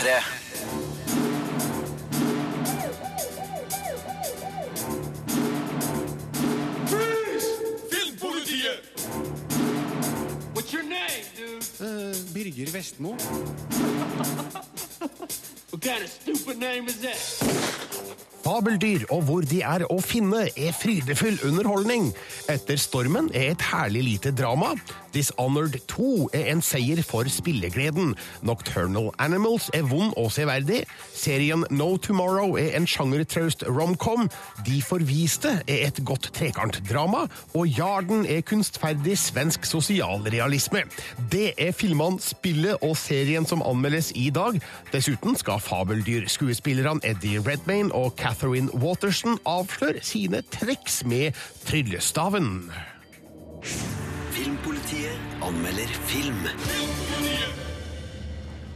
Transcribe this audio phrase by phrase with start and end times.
[0.00, 0.22] P3.
[7.90, 8.80] Filmpolitiet!
[10.54, 11.62] What's your name, dude?
[12.32, 13.14] Birger Vestmo.
[15.70, 17.80] What kind of stupid name is that?
[18.42, 22.08] Fabeldyr og hvor de er å finne er frydefull underholdning.
[22.50, 24.72] Etter stormen er et herlig lite drama.
[25.14, 28.14] Dishonored 2 er en seier for spillegleden.
[28.46, 30.84] Nocturnal Animals er vond og severdig.
[31.14, 34.28] Serien No Tomorrow er en sjangertraust romcom.
[34.66, 37.26] De forviste er et godt trekantdrama.
[37.54, 40.84] Og Jarden er kunstferdig svensk sosialrealisme.
[41.32, 44.60] Det er filmene, spillet og serien som anmeldes i dag.
[44.92, 51.32] Dessuten skal Fabeldyr-skuespillerne Eddie Redmayne og Catherine Waterson avsløre sine triks med
[51.66, 52.70] tryllestaven.
[54.30, 56.38] Filmpolitiet anmelder film.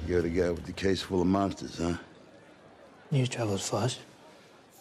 [0.09, 1.95] You're the guy with the case full of monsters, huh?
[3.11, 4.01] News travels fast.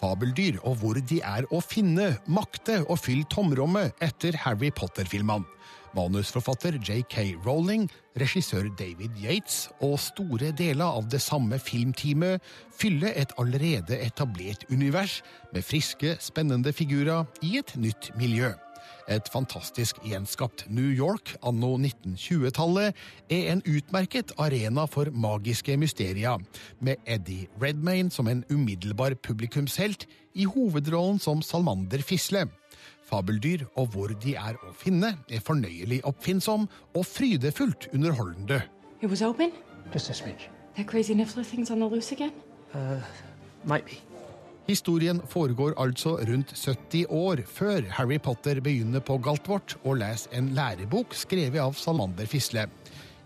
[0.01, 5.45] Fabeldyr og hvor de er å finne, makte og fylle tomrommet etter Harry Potter-filmene.
[5.93, 7.35] Manusforfatter J.K.
[7.45, 7.85] Rowling,
[8.17, 12.41] regissør David Yates og store deler av det samme filmteamet
[12.73, 15.21] fyller et allerede etablert univers
[15.53, 18.55] med friske, spennende figurer i et nytt miljø.
[19.11, 22.95] Et fantastisk gjenskapt New York anno 1920-tallet
[23.33, 26.39] er en utmerket arena for magiske mysterier,
[26.79, 32.47] med Eddie Redmayne som en umiddelbar publikumshelt i hovedrollen som Salmander Fisle.
[33.09, 38.63] Fabeldyr og hvor de er å finne, er fornøyelig oppfinnsom og frydefullt underholdende.
[39.01, 39.51] It was open?
[39.93, 40.49] Just a smidge.
[40.77, 42.31] That crazy Niffler thing's on the loose again?
[43.63, 44.12] Might be.
[44.63, 50.53] Historien foregår altså rundt 70 år før Harry Potter begynner på Galtvort og leser en
[50.55, 52.69] lærebok skrevet av Salmander Fisle.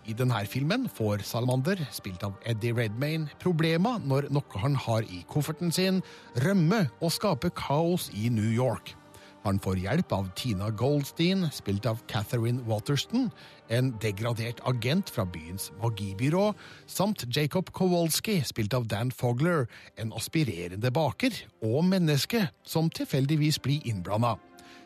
[0.09, 5.21] I denne filmen får Salmander, spilt av Eddie Redmayne, problemer når noe han har i
[5.29, 6.01] kofferten sin,
[6.41, 8.95] rømme og skape kaos i New York.
[9.43, 13.29] Han får hjelp av Tina Goldstein, spilt av Catherine Waterston,
[13.69, 16.49] en degradert agent fra byens magibyrå,
[16.87, 23.87] samt Jacob Kowalski, spilt av Dan Fogler, en aspirerende baker og menneske som tilfeldigvis blir
[23.87, 24.35] innblanda.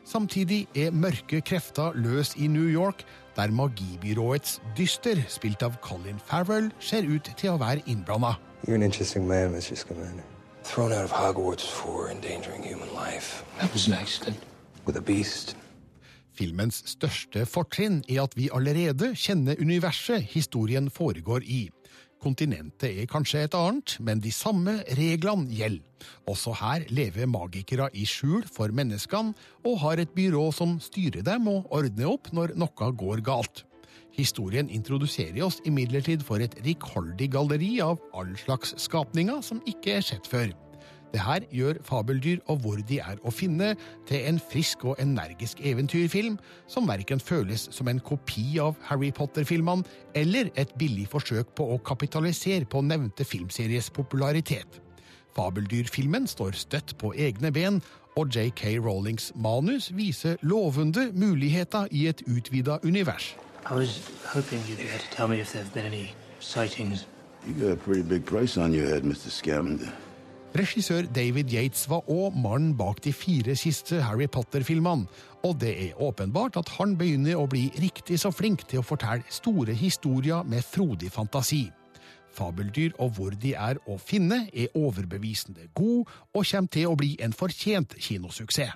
[0.06, 3.06] Samtidig er mørke krefter løs i New York,
[3.38, 8.36] der magibyråets dyster, spilt av Colin Farrell, ser ut til å være innblanda.
[8.68, 9.76] You're an interesting man, Mr.
[9.76, 10.31] Scamander.
[10.64, 14.38] Thrown out of Hogwarts for endangering human life That was an accident.
[14.86, 15.56] with a beast.
[16.34, 21.70] Filmens største fortrinn er at vi allerede kjenner universet historien foregår i.
[22.22, 25.84] Kontinentet er kanskje et annet, men de samme reglene gjelder.
[26.30, 29.34] Også her lever magikere i skjul for menneskene,
[29.66, 33.66] og har et byrå som styrer dem og ordner opp når noe går galt.
[34.18, 40.06] Historien introduserer oss imidlertid for et rikholdig galleri av all slags skapninger som ikke er
[40.06, 40.52] sett før.
[41.12, 43.74] Det her gjør Fabeldyr og hvor de er å finne,
[44.08, 46.38] til en frisk og energisk eventyrfilm
[46.72, 49.84] som verken føles som en kopi av Harry Potter-filmene
[50.16, 54.80] eller et billig forsøk på å kapitalisere på nevnte filmseries popularitet.
[55.36, 57.80] Fabeldyr-filmen står støtt på egne ben,
[58.20, 58.76] og J.K.
[58.84, 63.32] Rowlings manus viser lovende muligheter i et utvida univers.
[63.70, 67.06] I was hoping you'd be able to tell me if there have been any sightings.
[67.48, 69.30] You got a pretty big price on your head, Mr.
[69.30, 69.92] Scamander.
[70.56, 75.06] Regissør David Yates var òg mannen bak de fire siste Harry Potter-filmene,
[75.48, 79.24] og det er åpenbart at han begynner å bli riktig så flink til å fortelle
[79.32, 81.70] store historier med frodig fantasi.
[82.36, 87.16] Fabeldyr og hvor de er å finne er overbevisende god, og kommer til å bli
[87.24, 88.76] en fortjent kinosuksess.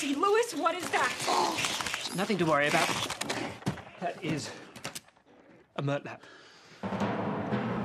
[0.00, 1.12] Mercy, Lewis, what is that?
[2.16, 2.88] Nothing to worry about.
[4.00, 4.48] That is
[5.76, 6.20] a murtlap.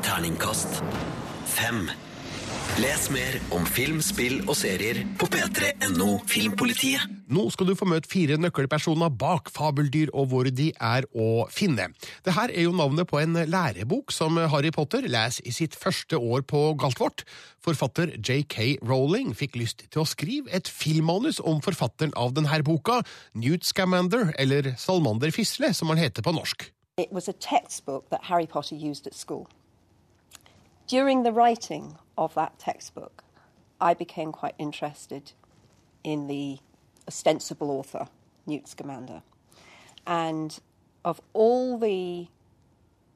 [0.02, 0.82] Terningkast
[1.44, 1.92] fem.
[2.76, 7.06] Les mer om film, spill og serier på p3.no Filmpolitiet.
[7.32, 11.88] Nå skal du få møte fire nøkkelpersoner bak fabeldyr og hvor de er å finne.
[12.26, 16.44] Dette er jo navnet på en lærebok som Harry Potter leser i sitt første år
[16.50, 17.24] på Galtvort.
[17.64, 18.82] Forfatter J.K.
[18.84, 23.02] Rowling fikk lyst til å skrive et filmmanus om forfatteren av denne boka,
[23.40, 26.68] Newt Scamander, eller Salmander Fisle, som han heter på norsk.
[26.98, 29.48] It was a textbook that Harry Potter used at school.
[30.88, 33.24] During the writing of that textbook,
[33.80, 35.34] I became quite interested
[36.04, 36.60] in the
[37.08, 38.08] ostensible author,
[38.46, 39.22] Newt Scamander.
[40.08, 40.60] And
[41.04, 42.28] of all the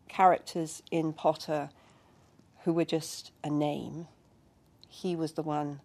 [0.07, 1.69] characters in Potter
[2.63, 4.07] who were just a name,
[4.87, 5.81] he was the one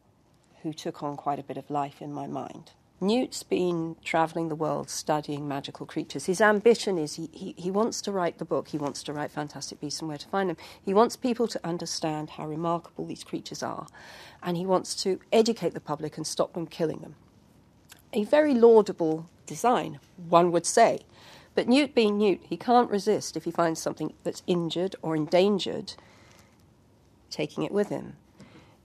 [0.63, 2.73] who took on quite a bit of life in my mind.
[3.07, 6.25] Newt's been traveling the world studying magical creatures.
[6.25, 9.31] His ambition is he, he, he wants to write the book, he wants to write
[9.31, 10.57] Fantastic Beasts and Where to Find Them.
[10.83, 13.87] He wants people to understand how remarkable these creatures are,
[14.43, 17.17] and he wants to educate the public and stop them killing them.
[18.13, 21.01] A very laudable design, one would say.
[21.55, 25.95] But Newt being Newt, he can't resist if he finds something that's injured or endangered,
[27.31, 28.17] taking it with him.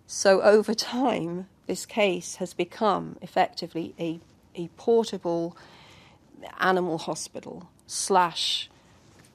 [0.05, 4.19] So over time, this case has become effectively a,
[4.55, 5.55] a portable
[6.59, 8.71] animal hospital slash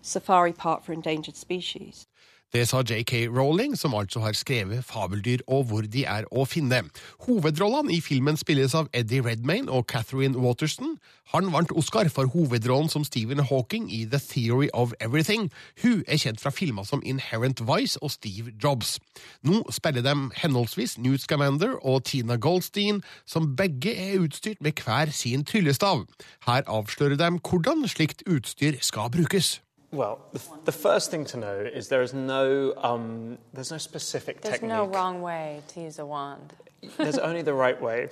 [0.02, 2.08] safari park for endangered species.
[2.54, 3.26] Det sa J.K.
[3.34, 6.84] Rowling, som altså har skrevet fabeldyr og hvor de er å finne.
[7.26, 10.92] Hovedrollene i filmen spilles av Eddie Redmayne og Catherine Waterston.
[11.32, 15.50] Han vant Oscar for hovedrollen som Stephen Hawking i The Theory of Everything.
[15.82, 19.00] Hun er kjent fra filmer som Inherent Vice og Steve Jobs.
[19.42, 25.10] Nå spiller de henholdsvis Newt Scamander og Tina Goldstein, som begge er utstyrt med hver
[25.10, 26.06] sin tryllestav.
[26.46, 29.63] Her avslører de hvordan slikt utstyr skal brukes.
[29.94, 34.40] Well, the, the first thing to know is there is no um, there's no specific
[34.40, 34.70] There's technique.
[34.70, 36.52] There's no wrong way to use a wand.
[36.98, 38.10] There's only the right way,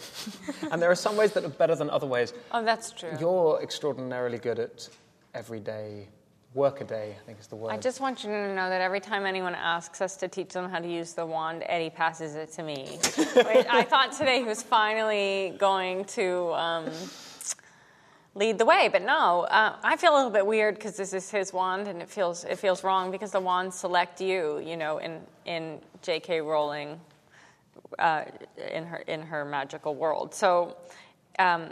[0.71, 2.33] and there are some ways that are better than other ways.
[2.53, 3.11] Oh, that's true.
[3.21, 4.89] You're extraordinarily good at
[5.35, 6.09] everyday
[6.55, 7.15] work a day.
[7.21, 7.73] I think is the word.
[7.73, 10.71] I just want you to know that every time anyone asks us to teach them
[10.71, 12.99] how to use the wand, Eddie passes it to me.
[13.37, 16.91] Wait, I thought today he was finally going to um,
[18.35, 19.43] lead the way, but no.
[19.43, 22.45] Uh, I feel a little bit weird because this is his wand, and it feels
[22.45, 24.59] it feels wrong because the wands select you.
[24.59, 26.41] You know, in in J.K.
[26.41, 27.01] Rowling,
[27.99, 28.25] uh,
[28.71, 30.35] in her in her magical world.
[30.35, 30.77] So
[31.39, 31.71] um,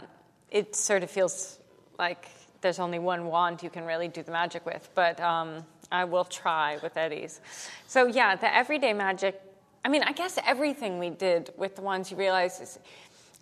[0.49, 1.59] it sort of feels
[1.97, 2.29] like
[2.61, 4.89] there's only one wand you can really do the magic with.
[4.93, 7.41] But um, I will try with Eddie's.
[7.87, 9.41] So yeah, the everyday magic.
[9.83, 12.79] I mean, I guess everything we did with the ones you realize is.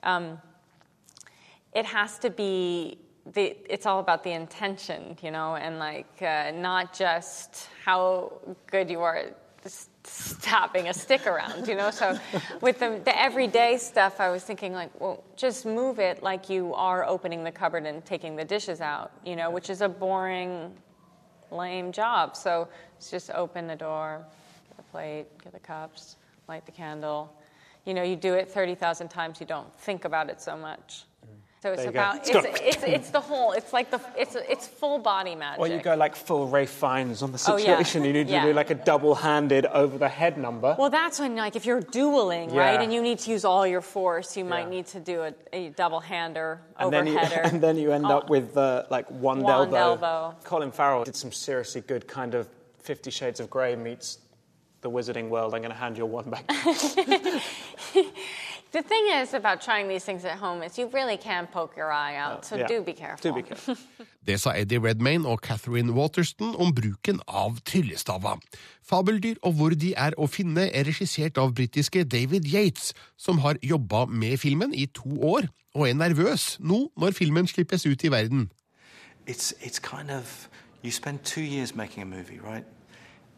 [0.04, 0.39] Um,
[1.74, 2.98] it has to be
[3.34, 8.34] the, it's all about the intention, you know, and like uh, not just how
[8.68, 11.92] good you are at s- stabbing a stick around, you know.
[11.92, 12.18] So
[12.62, 16.74] with the, the everyday stuff, I was thinking like, well, just move it like you
[16.74, 20.74] are opening the cupboard and taking the dishes out, you know, which is a boring,
[21.52, 22.36] lame job.
[22.36, 22.68] So
[22.98, 24.26] it's just open the door,
[24.70, 26.16] get the plate, get the cups,
[26.48, 27.34] light the candle.
[27.86, 31.06] You know, you do it 30,000 times, you don't think about it so much.
[31.62, 32.00] So it's There you go.
[32.00, 32.30] about It's
[32.70, 35.60] it's, it's, the whole it's like the it's it's full body magic.
[35.60, 37.64] or you go like full Ray Fiennes on the Oh, yeah.
[37.66, 38.06] situation.
[38.06, 38.44] You need Yeah.
[38.44, 40.74] to do like a double-handed over the head number.
[40.80, 42.62] well, that's when like if you're dueling, Yeah.
[42.62, 45.34] right, and you need to use all your force, you might need to do a,
[45.52, 47.44] a double hander, and then, you, overheader.
[47.52, 49.76] and then you end Oh, up with uh, like one Wand elbow.
[49.76, 50.36] elbow.
[50.46, 52.48] Colin Farrell did some seriously good kind of
[52.78, 54.20] Fifty Shades of Grey meets
[54.80, 55.54] the Wizarding World.
[55.54, 56.50] I'm going to hand your one back.
[58.71, 61.92] The thing is about trying these things at home is you really can poke your
[61.92, 62.68] eye out, so Yeah.
[62.68, 63.31] do be careful.
[63.31, 63.75] Do be careful.
[64.27, 68.38] Det sa Eddie Redmayne og Catherine Waterston om bruken av tryllestaver.
[68.86, 73.57] Fabeldyr og hvor de er å finne er regissert av britiske David Yates, som har
[73.63, 78.12] jobba med filmen i to år, og er nervøs nå når filmen slippes ut i
[78.13, 78.51] verden.
[79.25, 80.48] It's it's kind of
[80.83, 82.66] you spend two years making a movie, right?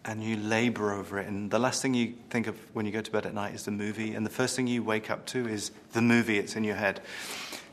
[0.04, 3.02] And you labor over it, and the last thing you think of when you go
[3.02, 5.48] to bed at night is the movie, and the first thing you wake up to
[5.48, 6.40] is the movie.
[6.40, 7.02] It's in your head.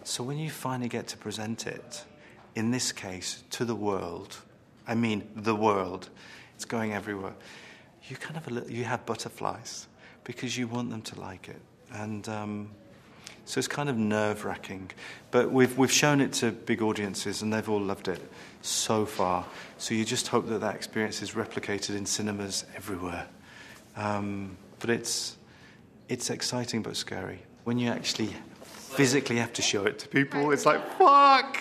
[0.05, 2.05] So when you finally get to present it,
[2.55, 4.37] in this case, to the world,
[4.87, 6.11] I mean the world,
[6.55, 7.35] it's going everywhere.
[8.09, 9.87] You kind of you have butterflies
[10.25, 12.29] because you want them to like it, and.
[12.29, 12.71] Um,
[13.49, 14.91] so it's kind of nerve wracking.
[15.31, 18.21] But we've, we've shown it to big audiences and they've all loved it
[18.61, 19.47] so far.
[19.79, 23.27] So you just hope that that experience is replicated in cinemas everywhere.
[23.97, 25.39] Um, but it's,
[26.11, 27.41] it's exciting but scary.
[27.65, 31.57] When you actually physically have to show it to people, it's like, fuck!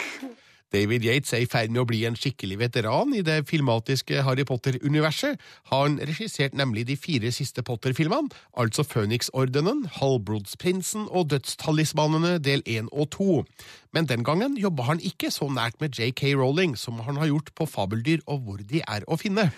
[0.74, 4.44] David Yates er i ferd med å bli en skikkelig veteran i det filmatiske Harry
[4.48, 5.40] Potter-universet.
[5.72, 13.10] Han regisserte nemlig de fire siste Potter-filmene, altså Phoenix-ordenen, Halvblodsprinsen og Dødstalismanene del 1 og
[13.16, 13.30] 2.
[13.96, 17.54] Men den gangen jobba han ikke så nært med JK Rowling som han har gjort
[17.56, 19.50] på Fabeldyr og hvor de er å finne.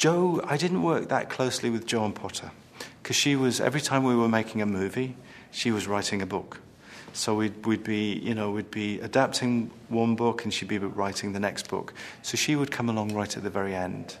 [0.00, 2.48] Joe, I didn't work that closely with Joan Potter
[3.02, 5.16] because she was every time we were making a movie,
[5.52, 6.60] she was writing a book.
[7.12, 11.32] So we'd, we'd be, you know, we'd be adapting one book and she'd be writing
[11.32, 11.92] the next book.
[12.22, 14.16] So she would come along right at the very end,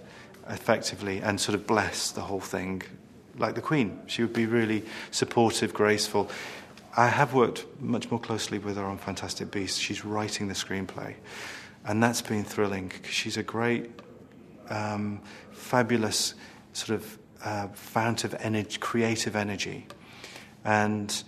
[0.48, 2.82] effectively, and sort of bless the whole thing,
[3.38, 4.00] like the Queen.
[4.06, 6.30] She would be really supportive, graceful.
[6.96, 9.78] I have worked much more closely with her on Fantastic Beasts.
[9.78, 11.14] She's writing the screenplay,
[11.84, 13.90] and that's been thrilling because she's a great
[14.68, 15.20] um,
[15.52, 16.34] fabulous
[16.72, 19.86] sort of uh, fount of energy, creative energy.
[20.64, 21.22] And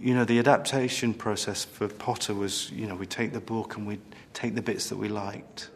[0.00, 3.86] you know, the adaptation process for Potter was, you know, we take the book and
[3.86, 3.98] we
[4.32, 5.70] take the bits that we liked.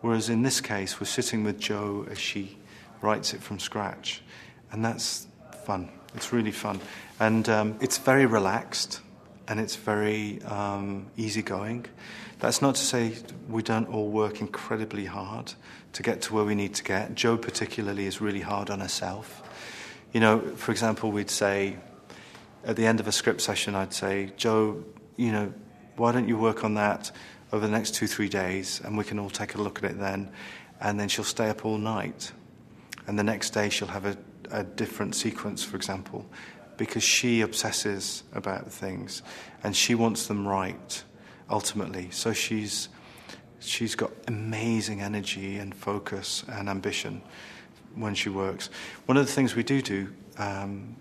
[0.00, 2.56] Whereas in this case, we're sitting with Jo as she
[3.00, 4.22] writes it from scratch.
[4.70, 5.26] And that's
[5.64, 5.88] fun.
[6.14, 6.80] It's really fun.
[7.18, 9.00] And um, it's very relaxed
[9.48, 11.86] and it's very um, easygoing.
[12.38, 13.14] That's not to say
[13.48, 15.54] we don't all work incredibly hard
[15.94, 17.14] to get to where we need to get.
[17.14, 19.42] Jo, particularly, is really hard on herself.
[20.12, 21.76] You know, for example, we'd say,
[22.66, 24.84] at the end of a script session, I'd say, Joe,
[25.16, 25.52] you know,
[25.96, 27.12] why don't you work on that
[27.52, 29.98] over the next two, three days, and we can all take a look at it
[29.98, 30.30] then.
[30.80, 32.32] And then she'll stay up all night.
[33.06, 34.16] And the next day, she'll have a,
[34.50, 36.26] a different sequence, for example,
[36.76, 39.22] because she obsesses about things
[39.62, 41.04] and she wants them right
[41.48, 42.10] ultimately.
[42.10, 42.88] So she's,
[43.60, 47.22] she's got amazing energy and focus and ambition
[47.94, 48.68] when she works.
[49.06, 50.96] One of the things we do do um,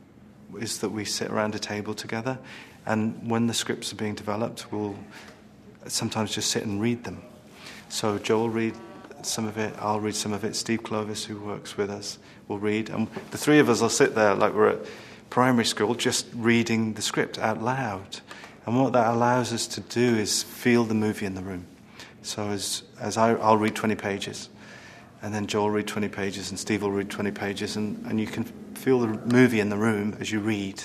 [0.59, 2.37] is that we sit around a table together,
[2.85, 4.95] and when the scripts are being developed, we'll
[5.87, 7.21] sometimes just sit and read them.
[7.89, 8.75] So Joe will read
[9.21, 10.55] some of it, I'll read some of it.
[10.55, 14.15] Steve Clovis, who works with us, will read, and the three of us will sit
[14.15, 14.79] there like we're at
[15.29, 18.19] primary school, just reading the script out loud.
[18.65, 21.65] And what that allows us to do is feel the movie in the room.
[22.21, 24.49] So as as I, I'll read 20 pages,
[25.21, 28.27] and then Joel read 20 pages, and Steve will read 20 pages, and, and you
[28.27, 28.45] can
[28.77, 30.81] feel the movie in the room as you read.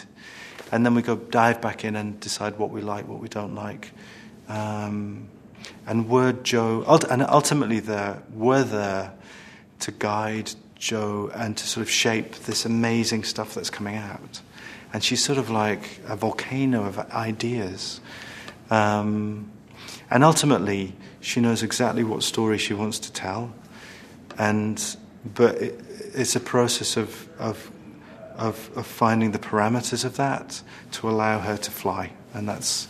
[0.73, 3.54] And then we go dive back in and decide what we like, what we don't
[3.54, 3.90] like.
[4.49, 5.28] Um,
[5.87, 9.12] and were Joe, and ultimately there, were there
[9.80, 14.40] to guide Joe and to sort of shape this amazing stuff that's coming out.
[14.92, 18.00] And she's sort of like a volcano of ideas.
[18.70, 19.50] Um,
[20.11, 23.52] and ultimately, she knows exactly what story she wants to tell.
[24.38, 24.97] And,
[25.35, 25.80] but it,
[26.14, 27.70] it's a process of, of,
[28.40, 32.11] of, of finding the parameters of that to allow her to fly.
[32.35, 32.88] And, that's,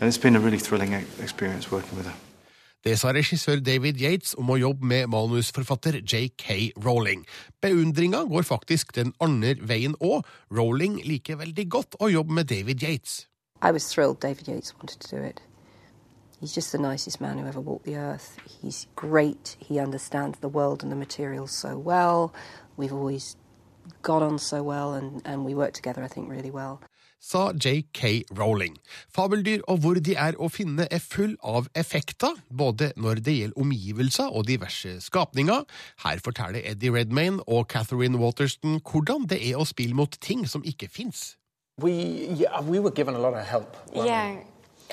[0.00, 2.16] and it's been a really thrilling e- experience working with her.
[2.86, 6.70] Det sa regissør David Yates om å jobbe med manusforfatter J.K.
[6.84, 7.24] Rowling.
[7.60, 10.22] Beundringa går faktisk den andre veien òg.
[10.54, 13.26] Rowling liker veldig godt å jobbe med David Yates.
[13.58, 15.42] I was thrilled David Yates wanted to do it.
[16.40, 18.38] He's just the nicest man who ever walked the earth.
[18.62, 19.56] He's great.
[19.58, 22.32] He understands the world and the material so well.
[22.76, 23.36] We've always
[24.02, 26.80] got on so well, and, and we worked together, I think, really well.
[27.26, 28.24] sa J.K.
[28.30, 28.76] Rowling.
[29.10, 33.62] Fabeldyr og hvor de er å finne er full av effekter, både når det gjelder
[33.62, 35.64] omgivelser og diverse skapninger.
[36.04, 40.64] Her forteller Eddie Redmayne og Catherine Waterston hvordan det er å spille mot ting som
[40.64, 41.34] ikke fins.
[41.82, 41.92] We,
[42.38, 43.76] yeah, we were given a lot of help.
[43.92, 44.44] Yeah.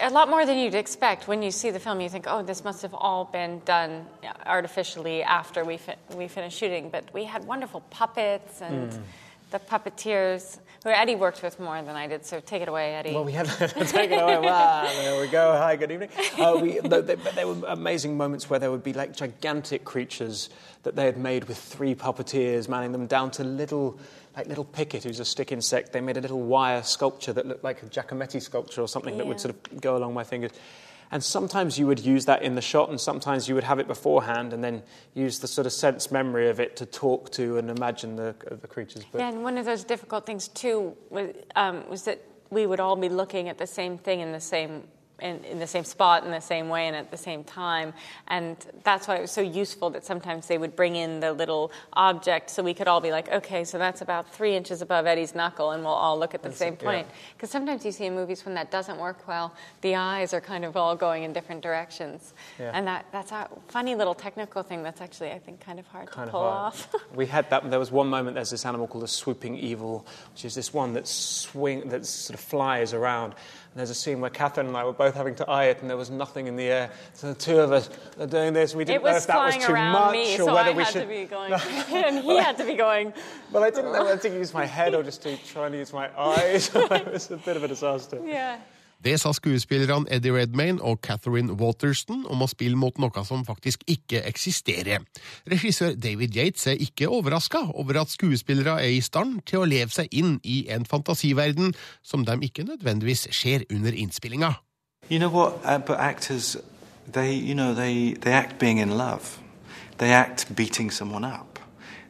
[0.02, 1.28] A lot more than you'd expect.
[1.28, 4.06] When you see the film, you think, oh, this must have all been done
[4.46, 6.90] artificially after we, fi- we finished shooting.
[6.90, 9.02] But we had wonderful puppets and Mm.
[9.52, 13.14] the puppeteers, who Eddie worked with more than I did, so take it away, Eddie.
[13.14, 13.46] Well, we had
[13.88, 14.38] take it away.
[14.40, 15.54] Wow, there we go.
[15.54, 16.10] Hi, good evening.
[16.38, 19.86] Uh, we, no, they, but there were amazing moments where there would be like gigantic
[19.86, 20.50] creatures
[20.84, 23.98] that they had made with three puppeteers manning them, down to little,
[24.36, 25.94] like little picket, who's a stick insect.
[25.94, 29.26] They made a little wire sculpture that looked like a Giacometti sculpture or something that
[29.26, 30.52] would sort of go along my fingers.
[31.12, 33.88] And sometimes you would use that in the shot, and sometimes you would have it
[33.88, 34.84] beforehand, and then
[35.14, 38.68] use the sort of sense memory of it to talk to and imagine the, the
[38.68, 39.04] creatures.
[39.12, 42.80] But Yeah, and one of those difficult things too was, um, was that we would
[42.80, 44.84] all be looking at the same thing in the same
[45.24, 47.94] in, in the same spot in the same way and at the same time,
[48.28, 51.72] and that's why it was so useful that sometimes they would bring in the little
[51.94, 55.34] object so we could all be like, okay, so that's about three inches above Eddie's
[55.34, 57.08] knuckle, and we'll all look at the That's same it, point.
[57.36, 60.66] Because sometimes you see in movies when that doesn't work well, the eyes are kind
[60.66, 62.72] of all going in different directions, Yeah.
[62.74, 66.08] and that that's a funny little technical thing that's actually I think kind of hard
[66.10, 66.74] kind to of pull hard.
[66.74, 66.94] off.
[67.16, 67.70] we had that.
[67.70, 68.36] There was one moment.
[68.36, 72.38] There's this animal called a swooping evil, which is this one that swing that sort
[72.38, 73.34] of flies around.
[73.74, 75.90] And there's a scene where Catherine and I were both having to eye it, and
[75.90, 76.92] there was nothing in the air.
[77.14, 77.90] So the two of us
[78.20, 78.76] are doing this.
[78.76, 80.94] We didn't know if that was too much me, or so whether I we had
[80.94, 81.02] should.
[81.02, 83.14] to be going, and he had to be going.
[83.52, 85.92] But I didn't know whether to use my head or just to try and use
[85.92, 86.70] my eyes.
[86.76, 88.22] it was a bit of a disaster.
[88.24, 88.60] Yeah.
[89.04, 93.84] Det sa skuespillerne Eddie Redmayne og Catherine Waterston om å spille mot noe som faktisk
[93.92, 95.04] ikke eksisterer.
[95.52, 99.92] Regissør David Yates er ikke overraska over at skuespillere er i stand til å leve
[99.92, 104.54] seg inn i en fantasiverden som de ikke nødvendigvis ser under innspillinga.
[105.10, 105.60] You know what?
[105.66, 106.56] Uh, but actors,
[107.12, 109.40] they, you know, they, they act being in love.
[109.98, 111.60] They act beating someone up.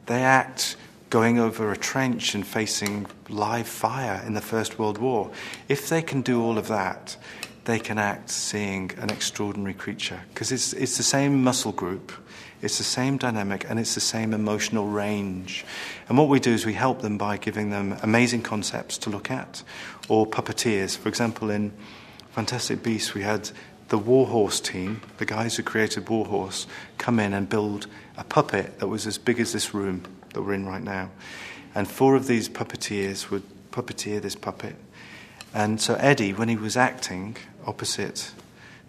[0.05, 0.77] They act
[1.13, 5.29] going over a trench and facing live fire in the First World War.
[5.69, 7.15] If they can do all of that,
[7.65, 10.21] they can act seeing an extraordinary creature.
[10.29, 12.11] Because it's, it's the same muscle group,
[12.63, 15.65] It's the same dynamic and it's the same emotional range.
[16.09, 19.29] And what we do is we help them by giving them amazing concepts to look
[19.29, 19.61] at
[20.09, 20.97] or puppeteers.
[20.97, 21.73] For example, in
[22.31, 23.51] Fantastic Beasts, we had
[23.89, 26.65] the Warhorse team, the guys who created Warhorse,
[26.97, 27.85] come in and build
[28.17, 31.11] a puppet that was as big as this room that we're in right now.
[31.75, 34.75] And four of these puppeteers would puppeteer this puppet.
[35.53, 38.31] And so Eddie, when he was acting opposite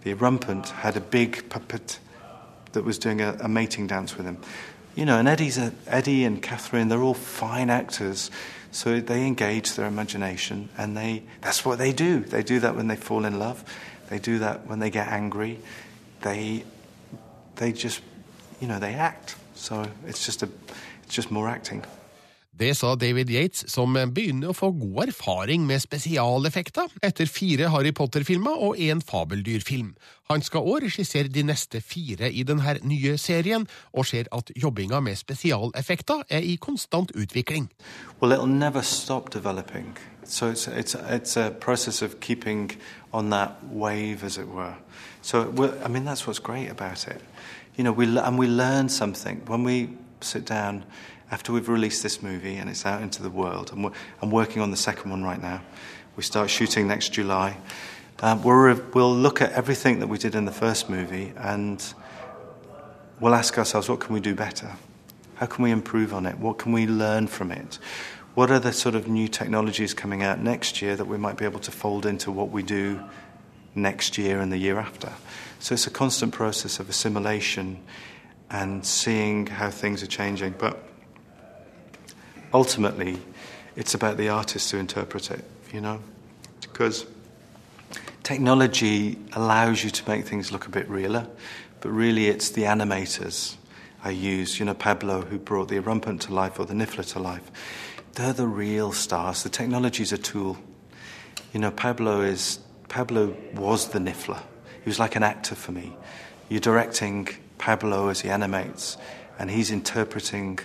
[0.03, 1.99] the Rumpant, had a big puppet
[2.73, 4.39] that was doing a, a mating dance with him.
[4.95, 8.31] You know, and Eddie's a, Eddie and Catherine, they're all fine actors.
[8.71, 12.21] So they engage their imagination, and they, that's what they do.
[12.21, 13.65] They do that when they fall in love.
[14.11, 15.61] They do that when they get angry.
[16.23, 16.65] They,
[17.57, 18.03] they just,
[18.61, 19.37] you know, they act.
[19.55, 20.49] So it's just, a,
[21.05, 21.85] it's just more acting.
[22.61, 27.91] Det sa David Yates, som begynner å få god erfaring med spesialeffekter etter fire Harry
[27.91, 29.89] Potter-filmer og en fabeldyrfilm.
[30.31, 35.01] Han skal òg regissere de neste fire i denne nye serien, og ser at jobbinga
[35.03, 37.67] med spesialeffekter er i konstant utvikling.
[38.21, 39.99] Well, it'll never stop developing.
[40.23, 42.71] So it's, it's, it's a process of keeping
[43.13, 44.77] on that wave, as it were.
[45.23, 45.51] So,
[45.85, 47.21] I mean, that's what's great about it.
[47.77, 49.43] You know, we, and we learn something.
[49.47, 49.89] When we
[50.25, 50.85] sit down
[51.31, 53.91] after we've released this movie and it's out into the world, and
[54.23, 55.63] I'm working on the second one right now.
[56.17, 57.57] We start shooting next July.
[58.21, 61.85] Um, we're, we'll look at everything that we did in the first movie and
[63.21, 64.73] we'll ask ourselves, what can we do better?
[65.37, 66.39] How can we improve on it?
[66.39, 67.79] What can we learn from it?
[68.35, 71.45] What are the sort of new technologies coming out next year that we might be
[71.45, 73.01] able to fold into what we do
[73.75, 75.13] next year and the year after?
[75.59, 77.81] So it's a constant process of assimilation
[78.51, 80.55] and seeing how things are changing.
[80.59, 80.83] But
[82.53, 83.19] ultimately,
[83.77, 86.01] it's about the artist to interpret it, you know?
[86.61, 87.07] Because
[88.23, 91.27] technology allows you to make things look a bit realer,
[91.81, 93.57] but really it's the animators
[94.03, 97.19] I use, you know, Pablo who brought the Rumpant to life or the Niffler to
[97.19, 97.51] life.
[98.13, 99.43] They're the real stars.
[99.43, 100.59] The technology's a tool.
[101.53, 102.59] You know, Pablo is
[102.89, 104.41] Pablo was the Niffler.
[104.83, 105.97] He was like an actor for me.
[106.49, 107.29] You're directing
[107.65, 108.99] Pablo as he animates,
[109.39, 110.59] and he's interpreting,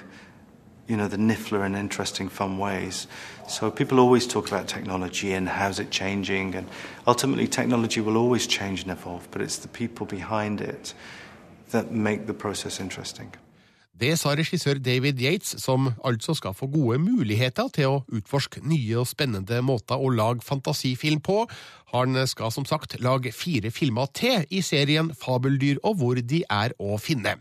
[0.86, 3.08] you know, the Niffler in interesting, fun ways.
[3.48, 6.68] So people always talk about technology and how's it changing, and
[7.08, 10.94] ultimately technology will always change and evolve, but it's the people behind it
[11.72, 13.32] that make the process interesting.
[13.99, 18.97] Det sa regissør David Yates, som altså skal få gode muligheter til å utforske nye
[18.99, 21.45] og spennende måter å lage fantasifilm på.
[21.95, 26.75] Han skal som sagt lage fire filmer til i serien Fabeldyr og hvor de er
[26.83, 27.37] å finne.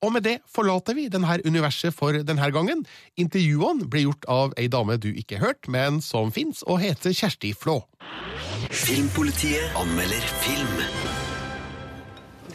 [0.00, 2.86] Og med det forlater vi denne universet for denne gangen.
[3.20, 7.12] Intervjuene ble gjort av ei dame du ikke har hørt, men som fins og heter
[7.12, 7.82] Kjersti Flå.
[8.72, 10.72] Filmpolitiet anmelder film.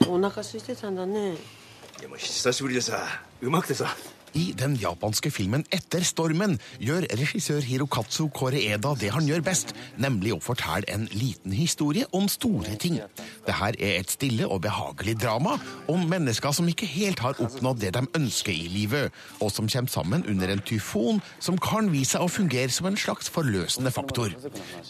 [0.08, 1.57] お腹空いてたんだね
[2.01, 3.01] でも久しぶりでさ
[3.41, 3.97] うまくてさ。
[4.37, 10.41] I den japanske filmen Etter stormen gjør regissør Hirokatsu Koreeda det han gjør best, nemlig å
[10.43, 12.99] fortelle en liten historie om store ting.
[13.47, 15.57] Dette er et stille og behagelig drama
[15.89, 19.93] om mennesker som ikke helt har oppnådd det de ønsker i livet, og som kommer
[19.93, 24.33] sammen under en tyfon som kan vise seg å fungere som en slags forløsende faktor.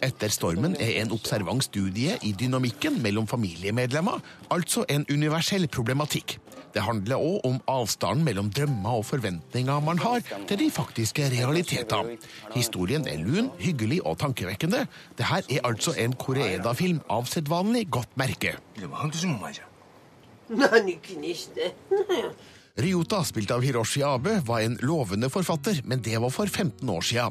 [0.05, 4.23] Etter stormen er en observant studie i dynamikken mellom familiemedlemmer,
[4.55, 6.39] altså en universell problematikk.
[6.75, 11.29] Det handler òg om avstanden mellom drømmer og forventninger forventninger man har til de faktiske
[11.31, 12.17] realiteter.
[12.55, 14.87] Historien er lun, hyggelig og tankevekkende.
[15.19, 18.57] Dette er altså en Koreeda-film av sedvanlig godt merke.
[22.79, 27.03] Ryuta, spilt av Hiroshi Abe, var en lovende forfatter, men det var for 15 år
[27.03, 27.25] sia.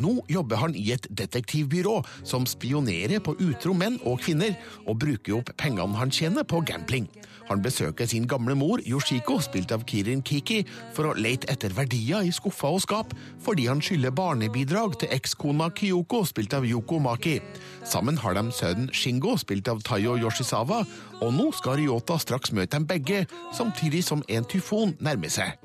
[0.00, 4.56] Nå jobber han i et detektivbyrå som spionerer på utro menn og kvinner,
[4.88, 7.04] og bruker opp pengene han tjener på gambling.
[7.48, 10.62] Han besøker sin gamle mor, Yoshiko, spilt av Kirin Kiki,
[10.96, 15.70] for å lete etter verdier i skuffer og skap, fordi han skylder barnebidrag til ekskona
[15.76, 17.38] Kyoko, spilt av Yoko Maki.
[17.84, 20.84] Sammen har de sønnen Shingo, spilt av Tayo Yoshisawa,
[21.20, 25.58] og nå skal Ryota straks møte dem begge, samtidig som en tyfon nærmer seg.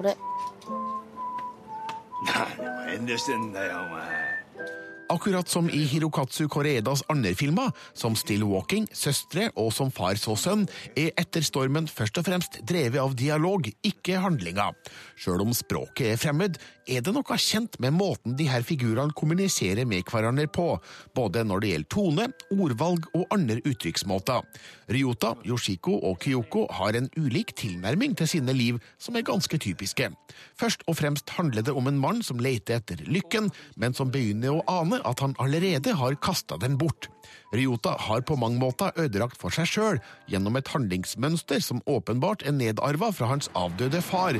[0.00, 0.02] こ
[5.10, 10.36] Akkurat som i Hirokatsu Koreedas andre filmer, som Still Walking, Søstre og Som far så
[10.38, 14.76] sønn, er Etter stormen først og fremst drevet av dialog, ikke handlinger.
[15.18, 19.86] Sjøl om språket er fremmed, er det noe kjent med måten de her figurene kommuniserer
[19.88, 20.66] med hverandre på,
[21.14, 24.42] både når det gjelder tone, ordvalg og andre uttrykksmåter.
[24.90, 30.10] Ryota, Yoshiko og Kyoko har en ulik tilnærming til sine liv som er ganske typiske.
[30.58, 34.58] Først og fremst handler det om en mann som leter etter lykken, men som begynner
[34.58, 37.08] å ane at han allerede har kasta den bort.
[37.54, 42.54] Ryota har på mange måter ødelagt for seg sjøl gjennom et handlingsmønster som åpenbart er
[42.56, 44.38] nedarva fra hans avdøde far.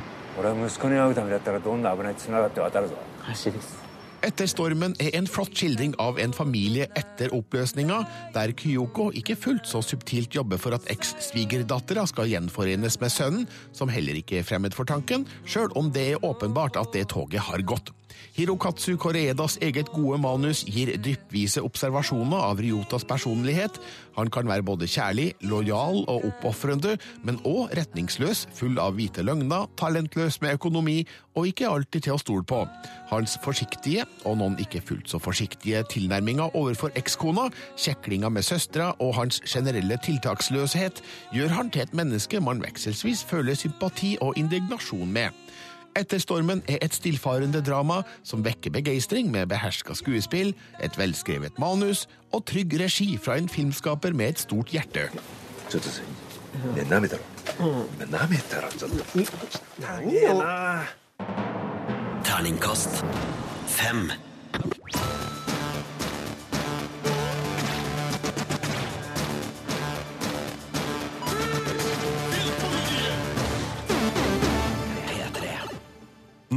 [4.20, 8.02] Etter stormen er en flott skildring av en familie etter oppløsninga,
[8.34, 13.88] der Kyoko ikke fullt så subtilt jobber for at eks-svigerdattera skal gjenforenes med sønnen, som
[13.88, 17.64] heller ikke er fremmed for tanken, sjøl om det er åpenbart at det toget har
[17.64, 17.94] gått.
[18.36, 23.80] Hirokatsu Koreedas eget gode manus gir dryppvise observasjoner av Ryotas personlighet.
[24.16, 29.68] Han kan være både kjærlig, lojal og oppofrende, men òg retningsløs, full av hvite løgner,
[29.80, 30.98] talentløs med økonomi
[31.38, 32.62] og ikke alltid til å stole på.
[33.10, 39.14] Hans forsiktige, og noen ikke fullt så forsiktige, tilnærminger overfor ekskona, kjeklinga med søstera og
[39.18, 41.02] hans generelle tiltaksløshet
[41.34, 45.34] gjør han til et menneske man vekselsvis føler sympati og indignasjon med.
[45.98, 52.06] Etter stormen er et stillfarende drama som vekker begeistring med beherska skuespill, et velskrevet manus
[52.32, 55.08] og trygg regi fra en filmskaper med et stort hjerte.
[62.24, 63.04] Terningkast
[63.66, 64.10] fem.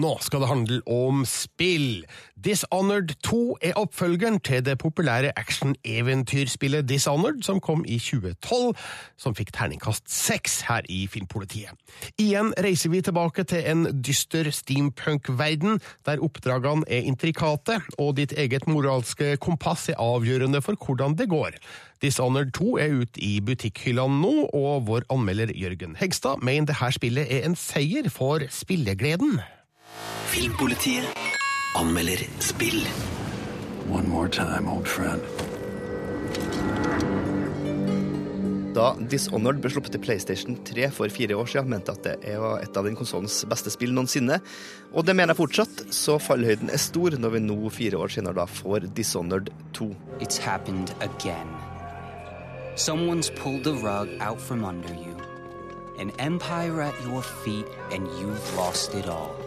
[0.03, 2.03] Nå skal det handle om spill.
[2.43, 3.37] Dishonored 2
[3.69, 8.73] er oppfølgeren til det populære action-eventyrspillet Dishonored, som kom i 2012,
[9.15, 11.71] som fikk terningkast seks her i Filmpolitiet.
[12.19, 18.67] Igjen reiser vi tilbake til en dyster steampunk-verden, der oppdragene er intrikate, og ditt eget
[18.67, 21.55] moralske kompass er avgjørende for hvordan det går.
[22.03, 27.31] Dishonored 2 er ute i butikkhyllene nå, og vår anmelder Jørgen Hegstad mener dette spillet
[27.31, 29.39] er en seier for spillegleden.
[30.33, 31.05] Filmpolitiet
[31.75, 32.81] anmelder spill.
[33.89, 35.21] One more time, old friend.
[38.73, 42.63] Da Dishonored ble sluppet til PlayStation 3 for fire år siden, mente at det var
[42.63, 44.39] et av den konsollens beste spill noensinne.
[44.93, 48.39] Og det mener jeg fortsatt, så fallhøyden er stor når vi nå, fire år senere,
[48.41, 49.91] da får Dishonored 2.
[50.19, 51.53] It's happened again.
[52.75, 55.13] Someone's pulled the rug out from under you.
[55.99, 59.42] An empire at your feet, and you've lost it all.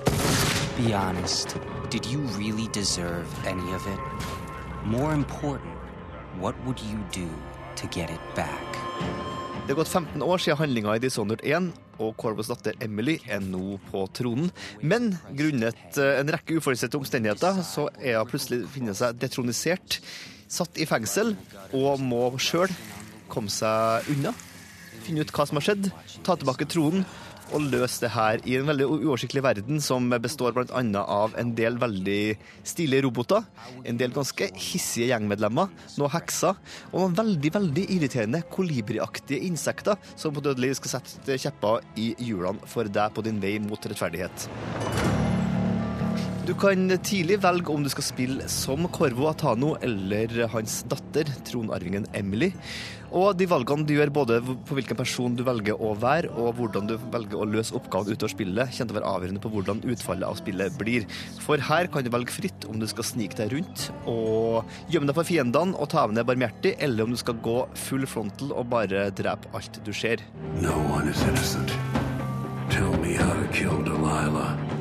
[0.77, 1.57] Be honest.
[1.89, 3.99] Did you really deserve any of it?
[4.85, 5.73] More important,
[6.39, 7.29] what would you do
[7.77, 8.77] to get it back?
[9.67, 13.41] Det er gått 15 år siden handlinga i Dishonored 1, og Corvos datter Emily er
[13.41, 14.53] nå på tronen.
[14.83, 19.97] Men grunnet eh, en rekke uforutsette omstendigheter, så er hun plutselig funnet seg detronisert,
[20.47, 21.39] satt i fengsel,
[21.73, 22.69] og må sjøl
[23.33, 24.37] komme seg unna.
[25.09, 25.89] Finne ut hva som har skjedd,
[26.21, 27.09] ta tilbake tronen
[27.55, 30.83] og løse det her i en veldig uoversiktlig verden som består bl.a.
[31.03, 32.21] av en del veldig
[32.67, 33.45] stilige roboter,
[33.87, 36.57] en del ganske hissige gjengmedlemmer, noen hekser
[36.93, 42.71] og noen veldig veldig irriterende kolibriaktige insekter som på dødelig skal sette kjepper i hjulene
[42.71, 44.51] for deg på din vei mot rettferdighet.
[46.47, 52.07] Du kan tidlig velge om du skal spille som Korvo Atano eller hans datter, tronarvingen
[52.15, 52.53] Emily.
[53.15, 56.89] Og de valgene du gjør både på hvilken person du velger å være, og hvordan
[56.91, 60.29] du velger å løse oppgaven utover spillet, kommer til å være avgjørende på hvordan utfallet
[60.29, 61.07] av spillet blir.
[61.45, 65.19] For her kan du velge fritt om du skal snike deg rundt og gjemme deg
[65.19, 68.71] for fiendene og ta med deg barmhjertig, eller om du skal gå full frontal og
[68.73, 70.25] bare drepe alt du ser.
[70.63, 71.73] No one is innocent.
[72.71, 74.76] Tell me how to kill Delilah.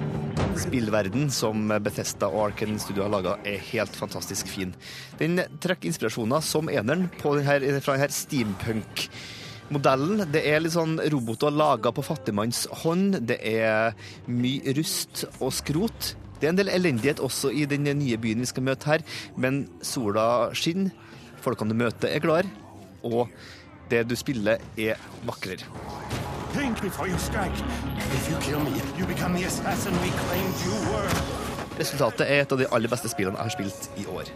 [0.56, 4.74] Spillverden som Bethesda og Arken Studio har laga, er helt fantastisk fin.
[5.20, 10.24] Den trekker inspirasjoner som eneren denne, fra denne steampunk-modellen.
[10.32, 13.20] Det er litt sånn roboter laga på fattigmanns hånd.
[13.28, 13.94] Det er
[14.32, 16.16] mye rust og skrot.
[16.40, 19.02] Det er en del elendighet også i den nye byen vi skal møte her,
[19.40, 20.92] men sola skinner,
[21.44, 22.50] folkene du møter er klare,
[23.04, 23.28] og
[23.92, 24.96] det du spiller er
[25.28, 25.66] vakrere.
[26.56, 27.58] Think before you strike.
[28.18, 31.10] If you kill me, you become the assassin we claimed you were.
[31.76, 34.30] Resultatet er et av de aller beste spillene jeg har spilt i år.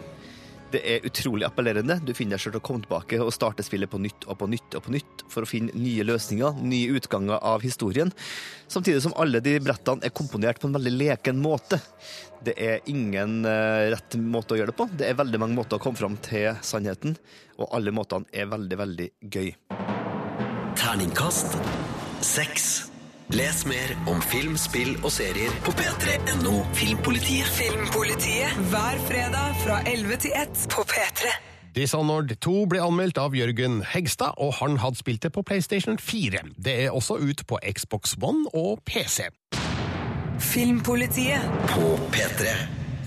[0.74, 1.96] Det er utrolig appellerende.
[2.04, 4.50] Du finner deg sjøl til å komme tilbake og starte spillet på nytt og på
[4.52, 8.12] nytt og på nytt for å finne nye løsninger, nye utganger av historien.
[8.68, 11.80] Samtidig som alle de brettene er komponert på en veldig leken måte.
[12.44, 14.90] Det er ingen uh, rett måte å gjøre det på.
[14.92, 17.16] Det er veldig mange måter å komme fram til sannheten,
[17.56, 19.54] og alle måtene er veldig, veldig gøy.
[20.76, 21.56] Terningkast
[22.22, 22.90] seks.
[23.30, 27.46] Les mer om film, spill og serier på p3.no Filmpolitiet.
[27.54, 31.30] Filmpolitiet hver fredag fra 11 til 1 på P3.
[31.76, 36.42] Dishonored 2 ble anmeldt av Jørgen Hegstad, og han hadde spilt det på PlayStation 4.
[36.58, 39.28] Det er også ut på Xbox One og PC.
[40.40, 42.56] Filmpolitiet på P3.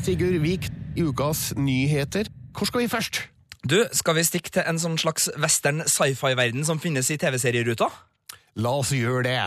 [0.06, 2.32] Sigurd Vik i ukas nyheter.
[2.56, 3.22] Hvor skal vi først?
[3.70, 7.92] Du, Skal vi stikke til en sånn slags western sci-fi-verden som finnes i TV-serieruta?
[8.62, 9.42] La oss gjøre det.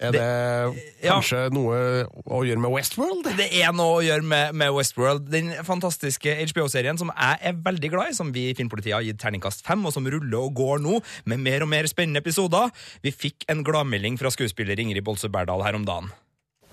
[0.00, 1.76] Er det, kanskje noe
[2.24, 3.26] å gjøre med Westworld?
[3.36, 5.26] Det er noe å gjøre med, med Westworld.
[5.28, 9.20] Den fantastiske HBO-serien som jeg er veldig glad i, som vi i Filmpolitiet har gitt
[9.20, 12.72] terningkast fem, og som ruller og går nå, med mer og mer spennende episoder.
[13.04, 16.08] Vi fikk en gladmelding fra skuespiller Ingrid Bolse Berdal her om dagen.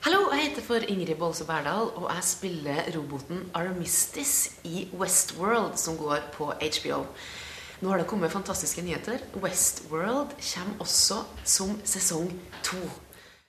[0.07, 5.99] Hallo, jeg heter for Ingrid Bolse Berdal, og jeg spiller roboten Aramistis i Westworld, som
[5.99, 7.03] går på HBO.
[7.78, 9.22] Nå har det kommet fantastiske nyheter.
[9.38, 12.32] Westworld kommer også som sesong
[12.66, 12.80] to.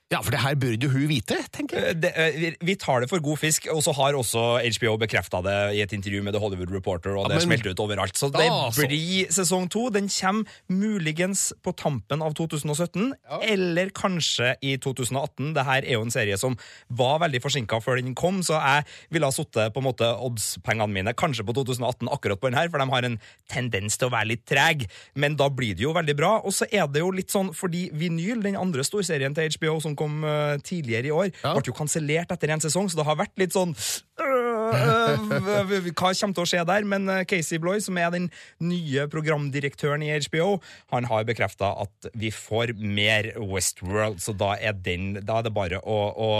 [0.08, 1.88] Ja, for det her burde jo hun vite, tenker jeg.
[1.90, 5.42] Eh, Det, eh, vi- tar det for god fisk, og så har også HBO bekrefta
[5.44, 8.14] det i et intervju med The Hollywood Reporter, og Ja, det men- smelter ut overalt.
[8.16, 9.90] Så det Ah, så- blir sesong to.
[9.90, 15.52] Den kommer muligens på tampen av 2017, eller kanskje i 2018.
[15.52, 16.56] Det her er jo en serie som
[16.90, 20.88] var veldig forsinka før den kom, så jeg ville ha sittet på en måte oddspengene
[20.90, 24.12] mine kanskje på 2018 akkurat på den her, for de har en tendens til å
[24.12, 24.86] være litt treg.
[25.14, 26.38] Men da blir det jo veldig bra.
[26.42, 29.96] Og så er det jo litt sånn fordi Vinyl, den andre storserien til HBO som
[29.98, 33.34] kom eh, tidligere i år, ble jo kansellert etter en sesong, så det har vært
[33.40, 36.86] litt sånn øh, øh, Hva kommer til å skje der?
[36.88, 38.28] Men eh, Casey Bloy, som er den
[38.62, 40.58] nye programdirektøren i HBO,
[40.94, 45.54] han har bekrefta at vi får mer Westworld, så da er, den, da er det
[45.56, 46.30] bare å, å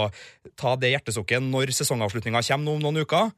[0.59, 3.31] ta det hjertesukket når sesongavslutninga kommer om noen uker.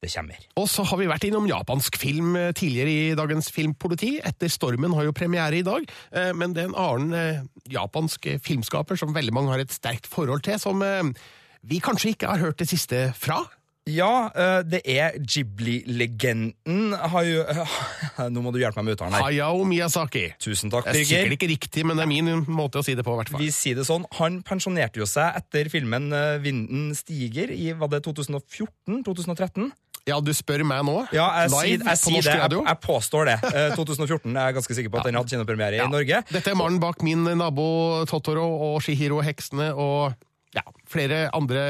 [0.00, 0.38] Det kommer.
[0.56, 4.14] Og så har vi vært innom japansk film eh, tidligere i dagens Filmpoliti.
[4.24, 5.84] Etter stormen har jo premiere i dag,
[6.16, 7.42] eh, men det er en annen eh,
[7.74, 12.40] japansk filmskaper som veldig mange har et sterkt forhold til, som vi kanskje ikke har
[12.40, 13.42] hørt det siste fra.
[13.90, 14.30] Ja,
[14.64, 17.28] det er Jibli-legenden har
[18.32, 19.24] Nå må du hjelpe meg med uttalen her.
[19.24, 20.26] Hayao Miyazaki.
[20.40, 21.10] Tusen takk, Det er Birger.
[21.24, 23.42] sikkert ikke riktig, men det er min måte å si det på, i hvert fall.
[23.42, 24.06] Vi sier det sånn.
[24.20, 26.08] Han pensjonerte jo seg etter filmen
[26.44, 29.72] 'Vinden stiger' i var det 2014-2013.
[30.08, 30.96] Ja, du spør meg nå?
[31.14, 32.38] Ja, jeg, Live jeg, på norsk det.
[32.40, 32.62] Radio?
[32.66, 33.36] jeg påstår det.
[33.50, 36.22] Eh, 2014 er jeg ganske sikker på at den hadde kinopremiere i Norge.
[36.32, 37.68] Dette er mannen bak min nabo
[38.10, 40.16] Totoro og Shihiro Heksene og
[40.50, 41.60] ja, flere andre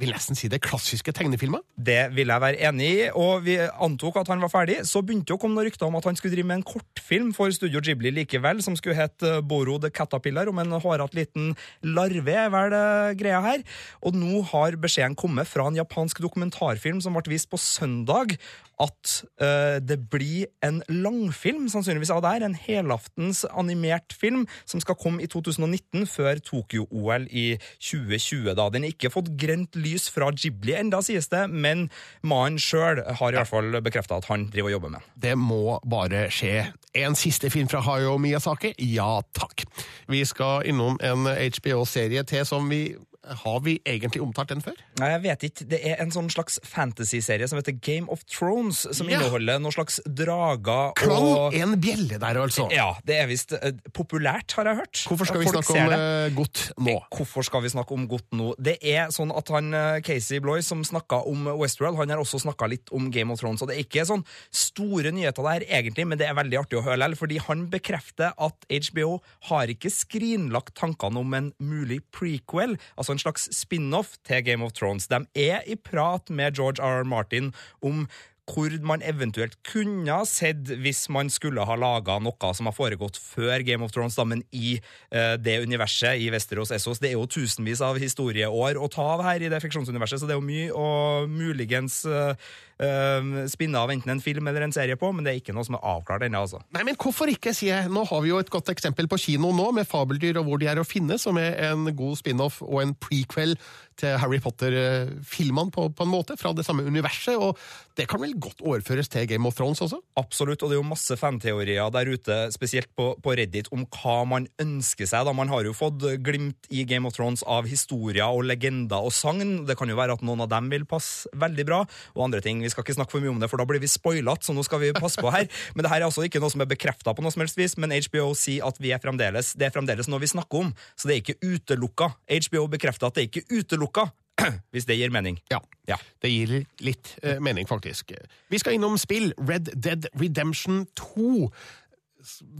[0.00, 1.60] vil nesten si det klassiske tegnefilmer.
[1.76, 4.78] Det vil jeg være enig i, og vi antok at han var ferdig.
[4.88, 7.34] Så begynte det å komme noen rykter om at han skulle drive med en kortfilm
[7.36, 11.52] for Studio Ghibli likevel, som skulle hete Boro the Caterpillar, om en hårete liten
[11.84, 13.66] larve, er vel eh, greia her.
[14.00, 18.38] Og nå har beskjeden kommet fra en japansk dokumentarfilm som ble vist på søndag,
[18.82, 19.12] at
[19.42, 24.98] uh, det blir en langfilm, sannsynligvis av det her, en helaftens animert film, som skal
[25.00, 27.46] komme i 2019, før Tokyo-OL i
[27.82, 28.54] 2020.
[28.54, 28.68] da.
[28.72, 31.88] Den har ikke fått grønt lys fra Ghibli enda, sies det, men
[32.22, 35.16] mannen sjøl har i hvert fall bekrefta at han driver og jobber med den.
[35.28, 36.68] Det må bare skje.
[36.98, 38.72] En siste film fra Hayao Miyazaki?
[38.94, 39.66] Ja takk.
[40.08, 42.96] Vi skal innom en HBO-serie til som vi
[43.42, 44.76] Har vi egentlig omtalt den før?
[45.00, 45.66] Nei, jeg vet ikke.
[45.68, 49.18] Det er en sånn slags fantasy-serie som heter Game of Thrones, som Ja.
[49.18, 52.68] inneholder noen slags drager Klang og en bjelle der, altså.
[52.72, 55.02] Ja, det er visst uh, populært, har jeg hørt.
[55.08, 56.96] Hvorfor skal vi Folk snakke om eh, godt nå?
[57.16, 58.52] Hvorfor skal vi snakke om godt nå?
[58.58, 62.40] Det er sånn at han, eh, Casey Bloy, som snakka om Westworld, han har også
[62.46, 63.62] snakka litt om Game of Thrones.
[63.62, 66.84] Og det er ikke sånn store nyheter der, egentlig, men det er veldig artig å
[66.86, 69.18] høre likevel, fordi han bekrefter at HBO
[69.50, 74.74] har ikke skrinlagt tankene om en mulig prequel, altså en slags spin-off til Game of
[74.78, 75.10] Thrones.
[75.10, 77.02] De er i prat med George R.
[77.02, 77.08] R.
[77.08, 77.52] Martin
[77.82, 78.06] om
[78.48, 83.18] hvor man eventuelt kunne ha sett hvis man skulle ha laga noe som har foregått
[83.20, 87.02] før Game of Thrones, da, men i uh, det universet, i Westeros Essos.
[87.02, 90.36] Det er jo tusenvis av historieår å ta av her i det fiksjonsuniverset, så det
[90.36, 90.88] er jo mye å
[91.28, 92.48] muligens eh,
[92.82, 95.66] eh, spinne av enten en film eller en serie på, men det er ikke noe
[95.66, 96.62] som er avklart ennå, altså.
[96.74, 97.92] Nei, men hvorfor ikke, sier jeg.
[97.94, 100.70] Nå har vi jo et godt eksempel på kino nå, med Fabeldyr og hvor de
[100.70, 103.56] er å finne, som er en god spin-off og en prequel
[103.98, 107.58] til Harry Potter-filmene på, på en måte, fra det samme universet, og
[107.98, 109.98] det kan vel godt overføres til Game of Thrones også?
[110.20, 114.20] Absolutt, og det er jo masse fanteorier der ute, spesielt på, på Reddit, om hva
[114.28, 115.26] man ønsker seg.
[115.26, 115.34] da.
[115.34, 119.64] Man har jo fått glimt i Game of Thrones av historier og legender og sagn.
[119.66, 121.82] Det kan jo være at noen av dem vil passe veldig bra,
[122.14, 122.62] og andre ting.
[122.68, 124.64] Vi skal ikke snakke for mye om det, for da blir vi spoilet, så nå
[124.66, 125.48] skal vi passe på her.
[125.74, 127.78] Men det her er altså ikke noe som er bekrefta på noe som helst vis,
[127.80, 131.08] men HBO sier at vi er fremdeles, det er fremdeles noe vi snakker om, så
[131.08, 132.10] det er ikke utelukka.
[132.28, 134.08] HBO bekrefter at det er ikke utelukka.
[134.72, 135.40] Hvis det gir mening.
[135.88, 136.52] Ja, det gir
[136.84, 138.12] litt eh, mening, faktisk.
[138.52, 139.32] Vi skal innom spill.
[139.38, 141.48] Red Dead Redemption 2.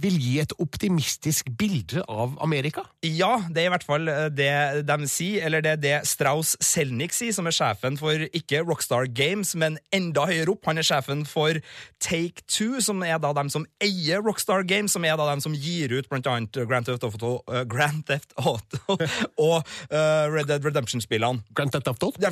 [0.03, 2.85] vil gi et optimistisk bilde av Amerika?
[3.03, 4.51] Ja, det er i hvert fall eh, det
[4.87, 9.09] de sier, eller det er det Strauss Selnick sier, som er sjefen for ikke Rockstar
[9.11, 10.69] Games, men enda høyere opp.
[10.71, 11.59] Han er sjefen for
[12.03, 15.57] Take Two, som er da dem som eier Rockstar Games, som er da dem som
[15.57, 18.99] gir ut blant annet Grand Theft Auto, uh, Grand Theft Auto
[19.49, 21.43] og uh, Red Dead Redemption-spillene.
[21.59, 22.13] Grand Theft Auto?
[22.23, 22.31] Ja,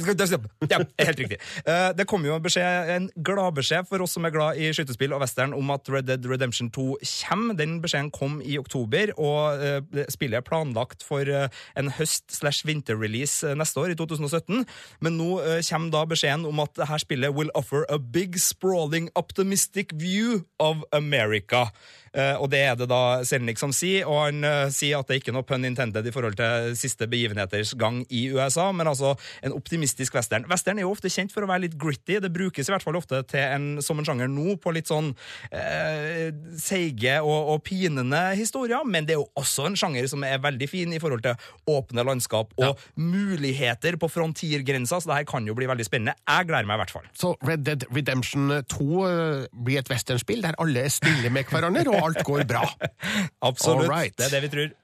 [1.03, 1.41] helt riktig.
[1.97, 5.23] Det kom jo en, beskjed, en gladbeskjed for oss som er glad i skytespill og
[5.25, 7.16] western, om at Red Dead Redemption 2 kommer.
[7.59, 11.49] Den beskjeden kom i oktober, og uh, spillet er planlagt for uh,
[11.79, 14.65] en høst-slash-vinter-release neste år, i 2017.
[15.01, 19.11] Men nå uh, kommer da beskjeden om at dette spillet will offer a big, sprawling,
[19.15, 21.67] optimistic view of America.
[22.17, 25.17] Uh, og det er det da Selnik som sier, og han uh, sier at det
[25.17, 29.15] er ikke noe pun intended i forhold til siste begivenheters gang i USA, men altså
[29.45, 30.47] en optimistisk western.
[30.51, 32.19] Western er jo ofte kjent for å være litt gritty.
[32.23, 35.13] Det brukes i hvert fall ofte til en, som en sjanger nå, på litt sånn
[35.51, 40.43] eh, seige og, og pinende historier, men det er jo også en sjanger som er
[40.43, 41.37] veldig fin i forhold til
[41.71, 46.17] åpne landskap og muligheter på frontiergrensa, så det her kan jo bli veldig spennende.
[46.27, 47.09] Jeg gleder meg i hvert fall.
[47.17, 51.87] Så Red Dead Redemption 2 uh, blir et westernspill der alle er snille med hverandre,
[51.93, 52.65] og alt går bra.
[53.51, 53.91] Absolutt.
[53.91, 54.17] Right.
[54.19, 54.75] Det er det vi tror.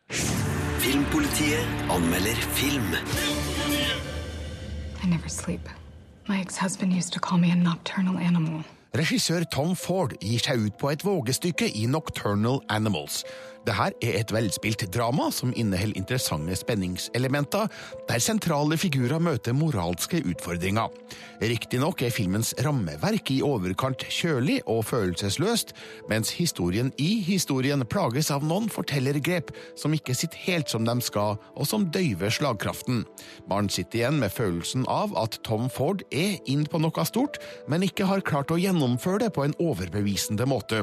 [0.82, 2.92] Filmpolitiet anmelder film.
[5.02, 5.68] I never sleep.
[6.28, 6.44] My
[6.98, 8.64] used to call me a nocturnal animal.
[8.94, 13.22] Regissør Tom Ford gir seg ut på et vågestykke i Nocturnal Animals.
[13.62, 17.68] Dette er et velspilt drama som inneholder interessante spenningselementer,
[18.09, 20.90] der sentrale figurer møter moralske utfordringer.
[21.42, 25.70] Riktignok er filmens rammeverk i overkant kjølig og følelsesløst,
[26.11, 31.38] mens historien i historien plages av noen fortellergrep som ikke sitter helt som de skal,
[31.55, 33.05] og som døyver slagkraften.
[33.51, 37.38] Man sitter igjen med følelsen av at Tom Ford er inn på noe stort,
[37.70, 40.83] men ikke har klart å gjennomføre det på en overbevisende måte.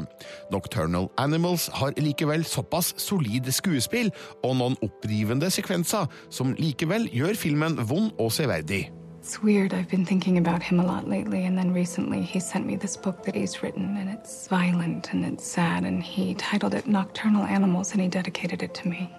[0.54, 4.12] Nocturnal Animals har likevel såpass solid skuespill
[4.44, 8.92] og noen opprivende sekvenser som likevel gjør filmen vond og severdig.
[9.22, 9.74] It's weird.
[9.74, 12.96] I've been thinking about him a lot lately, and then recently he sent me this
[12.98, 17.44] book that he's written, and it's violent and it's sad, and he titled it Nocturnal
[17.44, 19.12] Animals, and he dedicated it to me.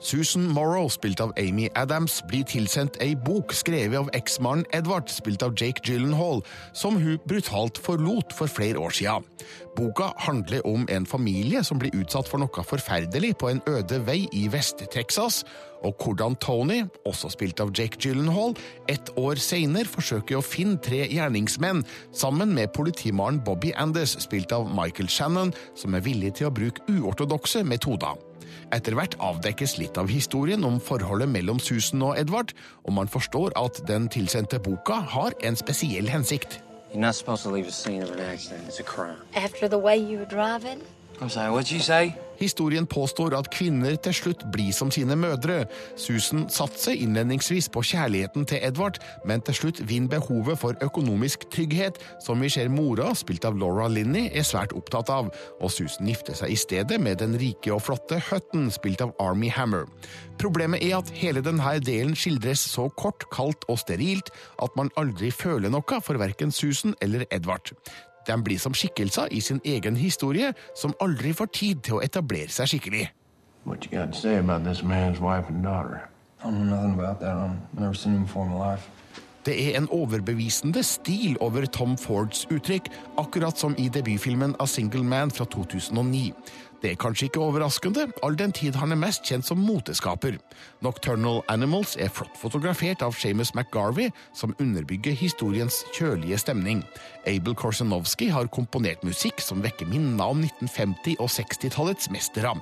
[0.00, 5.42] Susan Morrow, spilt av Amy Adams, blir tilsendt ei bok skrevet av eksmannen Edward, spilt
[5.42, 9.24] av Jake Gyllenhaal, som hun brutalt forlot for flere år siden.
[9.76, 14.24] Boka handler om en familie som blir utsatt for noe forferdelig på en øde vei
[14.32, 15.42] i Vest-Texas,
[15.84, 18.54] og hvordan Tony, også spilt av Jake Gyllenhaal,
[18.88, 24.70] ett år senere forsøker å finne tre gjerningsmenn, sammen med politimannen Bobby Anders, spilt av
[24.72, 28.16] Michael Shannon, som er villig til å bruke uortodokse metoder.
[28.74, 33.54] Etter hvert avdekkes litt av historien om forholdet mellom Susan og Edvard, og man forstår
[33.60, 36.60] at den tilsendte boka har en spesiell hensikt.
[39.34, 40.80] After the way you were driving?
[41.20, 42.14] I'm sorry, what'd you say?
[42.40, 45.64] Historien påstår at kvinner til slutt blir som sine mødre.
[46.00, 52.00] Susan satser innledningsvis på kjærligheten til Edvard, men til slutt vinner behovet for økonomisk trygghet,
[52.24, 56.36] som vi ser mora, spilt av Laura Linney, er svært opptatt av, og Susan gifter
[56.38, 59.86] seg i stedet med den rike og flotte Hutton, spilt av Army Hammer.
[60.40, 65.30] Problemet er at hele denne delen skildres så kort, kaldt og sterilt at man aldri
[65.34, 67.72] føler noe for verken Susan eller Edvard.
[68.26, 72.52] De blir som skikkelser i sin egen historie, som aldri får tid til å etablere
[72.52, 73.08] seg skikkelig.
[73.64, 76.08] What you got to say about this man's wife and daughter?
[76.42, 77.36] I don't know nothing about that.
[77.36, 78.90] I've never seen him before in my life.
[79.44, 85.04] Det er en overbevisende stil over Tom Fords uttrykk, akkurat som i debutfilmen A Single
[85.04, 86.32] Man fra 2009.
[86.84, 90.34] Det er kanskje ikke overraskende, all den tid han er mest kjent som moteskaper.
[90.84, 96.82] Nocturnal Animals er flott fotografert av Seamus McGarvey, som underbygger historiens kjølige stemning.
[97.24, 102.52] Abel Korsanovsky har komponert musikk som vekker minner om 1950- og 60-tallets mestere.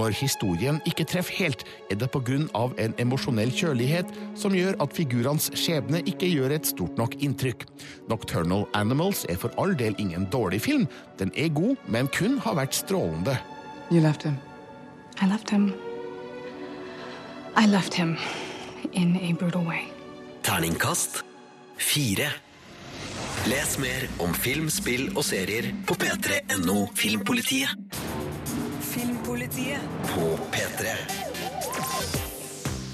[0.00, 4.08] Når historien ikke treffer helt, er det på grunn av en emosjonell kjølighet
[4.40, 7.68] som gjør at figurenes skjebne ikke gjør et stort nok inntrykk.
[8.08, 10.88] Nocturnal Animals er for all del ingen dårlig film,
[11.20, 13.36] den er god, men kun har vært strålende.
[13.90, 14.38] You left him.
[15.20, 15.72] I left him.
[17.54, 18.18] I left him
[18.92, 19.84] in a brutal way.
[20.42, 21.22] Terningkast
[21.76, 22.32] fire.
[23.46, 27.68] Les mer om film, spill og serier på p3.no Filmpolitiet.
[28.80, 29.80] Filmpolitiet.
[30.10, 31.15] På P3.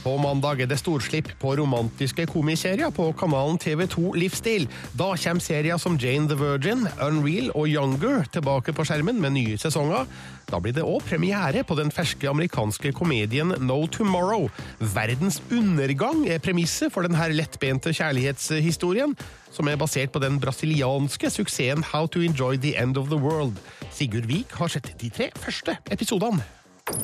[0.02, 4.64] På mandag er det storslipp på romantiske komiserier på kanalen TV2 Livsstil.
[4.98, 9.60] Da kommer serier som Jane the Virgin, Unreal og Younger tilbake på skjermen med nye
[9.62, 10.08] sesonger.
[10.50, 14.48] Da blir det òg premiere på den ferske amerikanske komedien No Tomorrow.
[14.80, 19.14] Verdens undergang er premisset for denne lettbente kjærlighetshistorien,
[19.54, 23.62] som er basert på den brasilianske suksessen How to Enjoy the End of the World.
[23.94, 26.42] Sigurd Vik har sett de tre første episodene.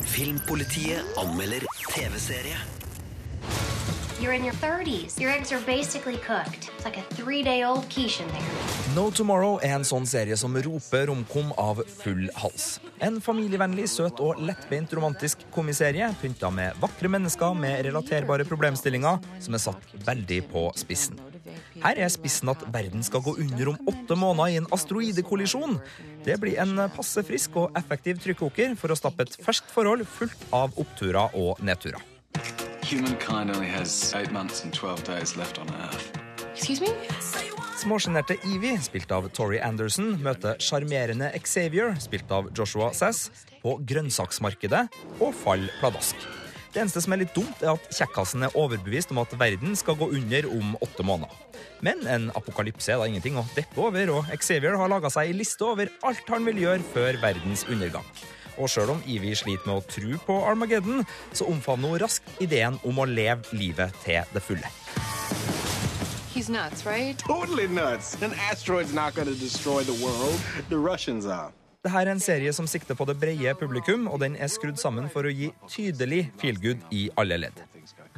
[0.03, 1.62] Filmpolitiet anmelder
[1.94, 2.78] TV-serie.
[4.21, 5.21] You're in your 30s.
[5.21, 6.73] Your eggs are basically cooked.
[6.75, 8.95] It's like a three day old quiche in there.
[8.97, 12.81] No Tomorrow er en sånn serie som roper romkom av full hals.
[12.99, 19.55] En familievennlig, søt og lettbeint romantisk komiserie pynta med vakre mennesker med relaterbare problemstillinger som
[19.55, 21.23] er satt veldig på spissen.
[21.79, 25.79] Her er spissen at verden skal gå under om åtte måneder i en asteroidekollisjon.
[26.27, 30.49] Det blir en passe frisk og effektiv trykkoker for å stappe et ferskt forhold fullt
[30.51, 32.03] av oppturer og nedturer.
[32.89, 36.11] Humankind only has eight months and 12 days left on Earth.
[36.55, 36.89] Excuse me?
[37.76, 43.26] Småsjenerte Evie, spilt av Tori Anderson, møter sjarmerende Xavier, spilt av Joshua Sass,
[43.61, 44.86] på grønnsaksmarkedet
[45.18, 46.16] og faller pladask.
[46.72, 50.01] Det eneste som er litt dumt, er at kjekkasen er overbevist om at verden skal
[50.01, 51.61] gå under om åtte måneder.
[51.84, 55.36] Men en apokalypse er da ingenting å deppe over, og Xavier har laga seg ei
[55.36, 58.09] liste over alt han vil gjøre før verdens undergang.
[58.59, 62.78] Og sjøl om Ivi sliter med å tro på Armageddon, så omfavner hun raskt ideen
[62.86, 64.72] om å leve livet til det fulle.
[66.34, 67.18] He's nuts, right?
[67.18, 68.14] Totally nuts.
[68.22, 70.38] An asteroid's not going to destroy the world.
[70.68, 71.52] The Russians are.
[71.82, 75.06] Dette er en serie som sikter på det brede publikum, og den er skrudd sammen
[75.11, 77.62] for å gi tydelig feelgood i alle ledd.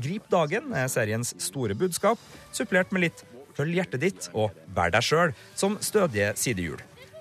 [0.01, 2.21] Grip dagen er seriens store budskap,
[2.57, 3.25] supplert med litt
[3.57, 6.81] følg hjertet ditt og vær deg sjøl som stødige sidehjul.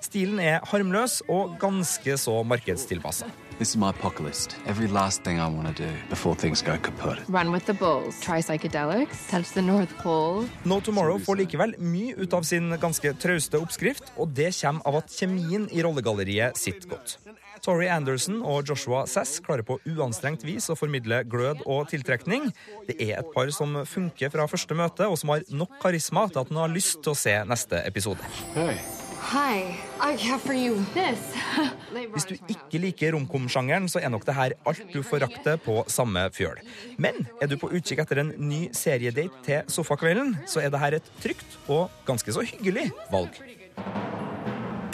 [0.10, 3.28] Stilen er harmløs og ganske så markedstilpassa.
[3.60, 4.48] This is my apocalypse.
[4.66, 7.20] Every last thing I want to do before things go kaput.
[7.28, 8.20] Run with the bulls.
[8.22, 9.28] Try psychedelics.
[9.30, 10.48] Touch the North Pole.
[10.66, 14.98] No Tomorrow får likevel mye ut av sin ganske trauste oppskrift, og det kommer av
[15.04, 17.20] at kjemien i rollegalleriet sitter godt.
[17.62, 22.48] Tori Anderson og Joshua Sass klarer på uanstrengt vis å formidle glød og tiltrekning.
[22.88, 26.42] Det er et par som funker fra første møte, og som har nok karisma til
[26.42, 28.26] at en har lyst til å se neste episode.
[28.56, 28.82] Hey.
[29.20, 29.76] Hi.
[30.00, 31.20] I have for you this.
[32.14, 36.24] Hvis du ikke liker romkom-sjangeren, så er nok det her alt du forakter på samme
[36.34, 36.62] fjøl.
[36.98, 40.98] Men er du på utkikk etter en ny seriedate til sofakvelden, så er det her
[41.00, 43.42] et trygt og ganske så hyggelig valg.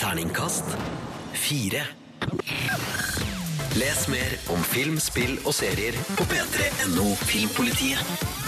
[0.01, 0.73] Terningkast
[1.37, 1.85] fire.
[3.75, 8.44] Les mer om film, spill og serier på p3.no Filmpolitiet.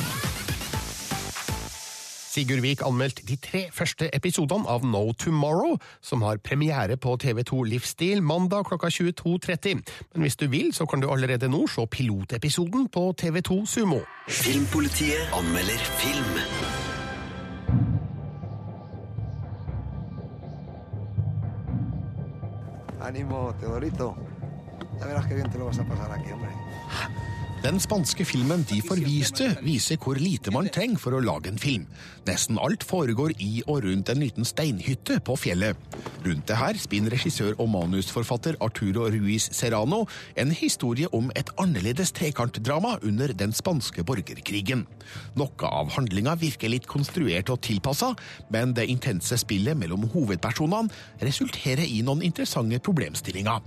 [2.38, 7.64] Sigurd Vik anmeldt de tre første episodene av No Tomorrow, som har premiere på TV2
[7.66, 9.82] Livsstil mandag klokka 22.30.
[10.14, 14.04] Men hvis du vil, så kan du allerede nå se pilotepisoden på TV2 Sumo.
[14.30, 16.38] Filmpolitiet anmelder film.
[23.02, 24.14] Animo, Teodorito.
[25.00, 26.54] Ya verás qué bien te lo vas a pasar aquí, hombre.
[27.68, 31.84] Den spanske filmen De forviste viser hvor lite man trenger for å lage en film.
[32.24, 35.76] Nesten alt foregår i og rundt en liten steinhytte på fjellet.
[36.24, 40.05] Rundt det her spinner regissør og manusforfatter Arturo Ruiz Serrano
[40.39, 44.86] en historie om et annerledes trekantdrama under den spanske borgerkrigen.
[45.36, 48.13] Noe av handlinga virker litt konstruert og tilpassa,
[48.53, 53.59] men det intense spillet mellom hovedpersonene resulterer i noen interessante problemstillinger.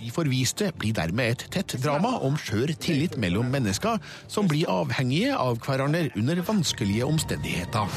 [0.00, 5.36] De forviste blir dermed et tett drama om skjør tillit mellom mennesker som blir avhengige
[5.36, 7.88] av hverandre under vanskelige omstendigheter.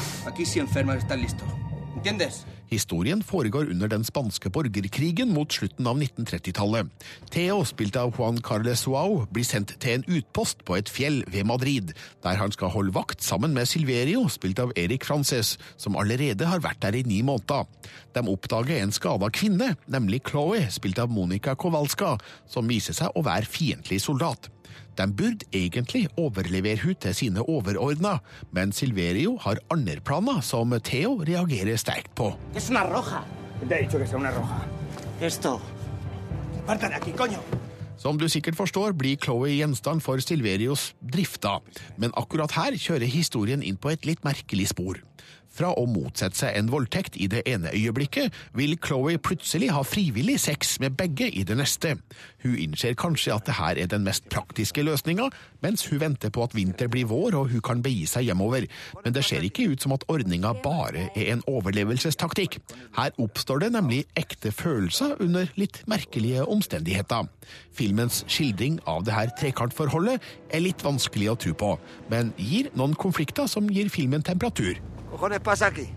[2.66, 6.88] Historien foregår under den spanske borgerkrigen mot slutten av 1930-tallet.
[7.30, 11.46] Theo, spilt av Juan Carles Suau, blir sendt til en utpost på et fjell ved
[11.46, 11.92] Madrid,
[12.26, 16.64] der han skal holde vakt sammen med Silverio, spilt av Erik Frances, som allerede har
[16.64, 17.70] vært der i ni måneder.
[18.16, 22.16] De oppdager en skada kvinne, nemlig Chloé, spilt av Monica Kowalska,
[22.50, 24.50] som viser seg å være fiendtlig soldat.
[24.96, 28.18] De burde egentlig overlevere hun til sine overordna,
[28.56, 32.32] men Silverio har andre planer som Theo reagerer sterkt på.
[32.56, 33.20] Es una roja?
[33.68, 34.60] Te he que sea una roja.
[35.20, 35.60] Esto.
[36.62, 37.40] Aparta de aquí, coño.
[37.96, 41.60] Som du sikkert forstår, blir Chloé gjenstand for Silverios drifta,
[41.96, 45.00] men akkurat her kjører historien inn på et litt merkelig spor.
[45.56, 50.36] Fra å motsette seg en voldtekt i det ene øyeblikket, vil Chloé plutselig ha frivillig
[50.42, 51.94] sex med begge i det neste.
[52.44, 55.30] Hun innser kanskje at det her er den mest praktiske løsninga,
[55.64, 58.66] mens hun venter på at vinter blir vår og hun kan begi seg hjemover.
[59.04, 62.58] Men det ser ikke ut som at ordninga bare er en overlevelsestaktikk.
[62.98, 67.30] Her oppstår det nemlig ekte følelser under litt merkelige omstendigheter.
[67.76, 70.20] Filmens skildring av det her trekantforholdet
[70.52, 71.72] er litt vanskelig å tro på,
[72.12, 74.76] men gir noen konflikter som gir filmen temperatur.
[75.16, 75.88] Cojones pasa aquí?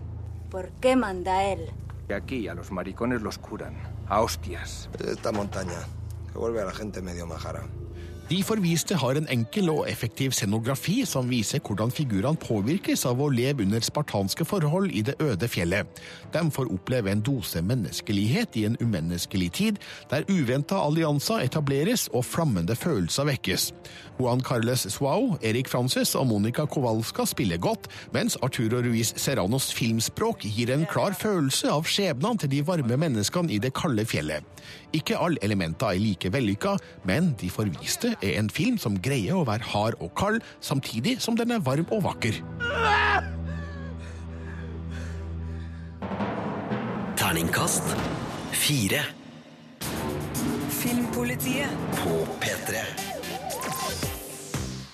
[0.50, 1.70] ¿Por qué manda él?
[2.08, 3.76] Y aquí a los maricones los curan.
[4.08, 4.88] A hostias.
[4.98, 5.78] Esta montaña,
[6.32, 7.62] que vuelve a la gente medio majara.
[8.30, 13.26] De forviste har en enkel og effektiv scenografi som viser hvordan figurene påvirkes av å
[13.26, 15.98] leve under spartanske forhold i det øde fjellet.
[16.30, 19.80] De får oppleve en dose menneskelighet i en umenneskelig tid,
[20.12, 23.72] der uventa allianser etableres og flammende følelser vekkes.
[24.20, 30.44] Juan Carles Suau, Erik Francis og Monica Kowalska spiller godt, mens Arturo Ruiz Serranos filmspråk
[30.44, 34.44] gir en klar følelse av skjebnene til de varme menneskene i det kalde fjellet.
[34.96, 36.76] Ikke alle elementer er like vellykka,
[37.08, 41.38] men De forviste er en film som greier å være hard og kald, samtidig som
[41.38, 42.42] den er varm og vakker.
[47.16, 47.94] Terningkast
[48.52, 49.04] fire.
[50.80, 51.70] Filmpolitiet.
[52.00, 53.09] På P3.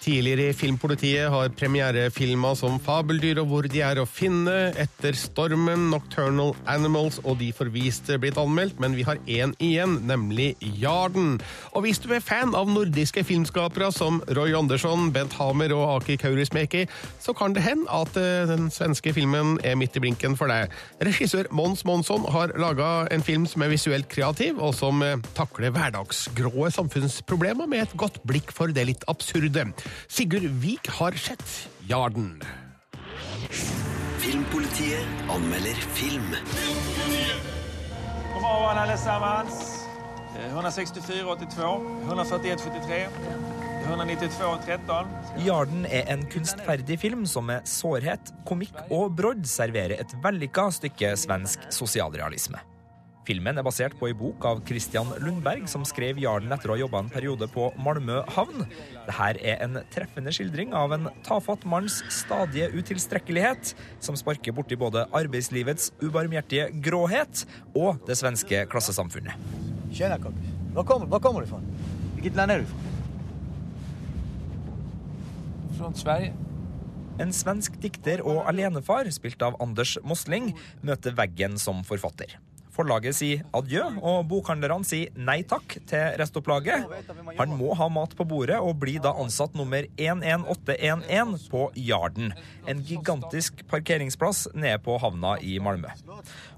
[0.06, 5.88] Tidligere i Filmpolitiet har premierefilmer som Fabeldyr og Hvor de er å finne, Etter stormen,
[5.90, 11.40] Nocturnal Animals og De forviste blitt anmeldt, men vi har én igjen, nemlig Jarden.
[11.72, 16.20] Og hvis du er fan av nordiske filmskapere som Roy Andersson, Bent Hamer og Aki
[16.22, 16.84] Kaurismäki,
[17.18, 20.70] så kan det hende at eh, den svenske filmen er midt i blinken for deg.
[21.02, 25.74] Regissør Mons Monsson har laga en film som er visuelt kreativ, og som eh, takler
[25.74, 29.66] hverdagsgrå samfunnsproblemer med et godt blikk for det litt absurde.
[30.08, 32.42] Sigurd Vik har sett Jarden.
[34.22, 36.30] Filmpolitiet anmelder film.
[38.32, 39.50] God morgen, alle sammen.
[40.36, 41.80] 164,82,
[42.10, 43.08] 141,73,
[43.86, 45.10] 192,13.
[45.46, 51.14] Jarden er en kunstferdig film som med sårhet, komikk og brodd serverer et vellykka stykke
[51.18, 52.60] svensk sosialrealisme.
[53.26, 56.78] Filmen er basert på ei bok av Christian Lundberg, som skrev Jarden etter å ha
[56.78, 58.62] jobba en periode på Malmö havn.
[59.08, 65.08] Dette er en treffende skildring av en tafatt manns stadige utilstrekkelighet, som sparker borti både
[65.10, 67.42] arbeidslivets ubarmhjertige gråhet
[67.74, 69.34] og det svenske klassesamfunnet.
[69.90, 70.54] Tjena kompis.
[70.76, 71.62] Var kommer, var kommer du fra?
[72.14, 72.82] Hvilket land er du fra?
[75.80, 76.34] Fra Sverige.
[77.18, 80.52] En svensk dikter og alenefar, spilt av Anders Mosling,
[80.84, 82.36] møter veggen som forfatter.
[82.76, 86.84] Forlaget sier adjø, og bokhandlerne sier nei takk til restopplaget.
[87.38, 92.34] Han må ha mat på bordet og blir da ansatt nummer 11811 på Jarden.
[92.68, 95.94] En gigantisk parkeringsplass nede på havna i Malmö.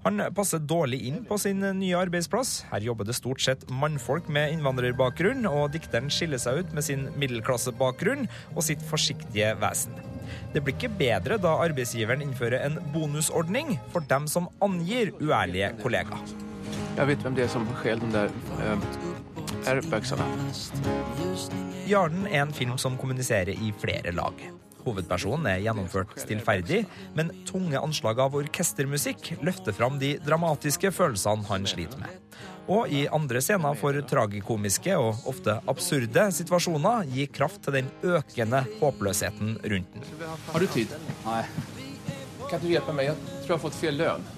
[0.07, 2.65] Han passer dårlig inn på sin nye arbeidsplass.
[2.73, 7.09] Her jobber det stort sett mannfolk med innvandrerbakgrunn, og dikteren skiller seg ut med sin
[7.19, 9.95] middelklassebakgrunn og sitt forsiktige vesen.
[10.53, 16.08] Det blir ikke bedre da arbeidsgiveren innfører en bonusordning for dem som angir uærlige kollegaer.
[16.99, 20.25] Jag vet hvem det er som stjäl de der eh, airbagsene.
[21.89, 24.35] Jarden er en film som kommuniserer i flere lag.
[24.85, 26.85] Hovedpersonen er gjennomført stillferdig,
[27.19, 32.15] men tunge anslag av orkestermusikk løfter fram de dramatiske følelsene han sliter med.
[32.69, 38.65] Og i andre scener for tragikomiske og ofte absurde situasjoner gir kraft til den økende
[38.81, 40.09] håpløsheten rundt den.
[40.53, 40.93] Har du tid?
[41.25, 41.43] Nei.
[42.49, 43.11] Kan du hjelpe meg?
[43.11, 44.29] Jeg tror jeg har fått fel lön.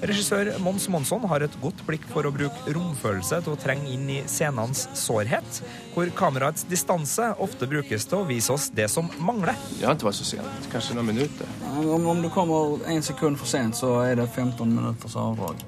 [0.00, 4.06] Regissør Mons Monsson har et godt blikk for å bruke romfølelse til å trenge inn
[4.08, 5.60] i scenenes sårhet,
[5.92, 9.58] hvor kameraets distanse ofte brukes til å vise oss det som mangler.
[9.76, 10.68] Jeg har ikke vært så sent.
[10.72, 11.52] Kanskje noen minutter.
[11.76, 15.60] Om, om du kommer en sekund for sent så er det 15 minutters avdrag.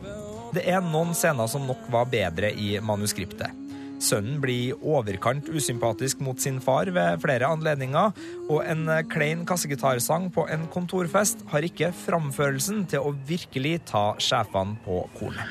[0.53, 3.62] Det er noen scener som nok var bedre i manuskriptet.
[4.03, 8.17] Sønnen blir overkant usympatisk mot sin far ved flere anledninger,
[8.51, 14.81] og en klein kassegitarsang på en kontorfest har ikke framførelsen til å virkelig ta sjefene
[14.83, 15.47] på kornet.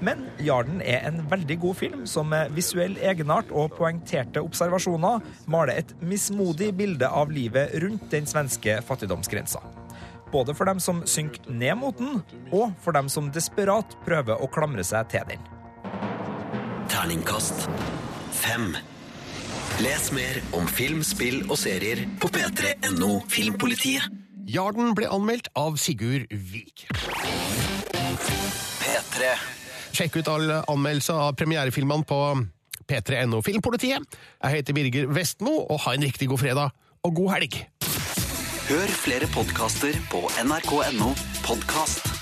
[0.00, 5.20] Men Jarden er en veldig god film som med visuell egenart og poengterte observasjoner
[5.50, 9.60] maler et mismodig bilde av livet rundt den svenske fattigdomsgrensa.
[10.32, 14.48] Både for dem som synker ned mot den, og for dem som desperat prøver å
[14.52, 15.59] klamre seg til den.
[16.90, 17.68] Terningkast
[18.34, 18.72] fem.
[19.80, 24.04] Les mer om film, spill og serier på p3.no Filmpolitiet.
[24.50, 26.88] Jarden ble anmeldt av Sigurd Vik.
[28.82, 29.32] P3.
[29.94, 32.20] Sjekk ut alle anmeldelser av premierefilmene på
[32.90, 34.18] p3.no Filmpolitiet.
[34.42, 36.74] Jeg heter Birger Vestmo, og ha en riktig god fredag,
[37.06, 37.60] og god helg!
[38.70, 41.14] Hør flere podkaster på nrk.no
[41.46, 42.19] podkast.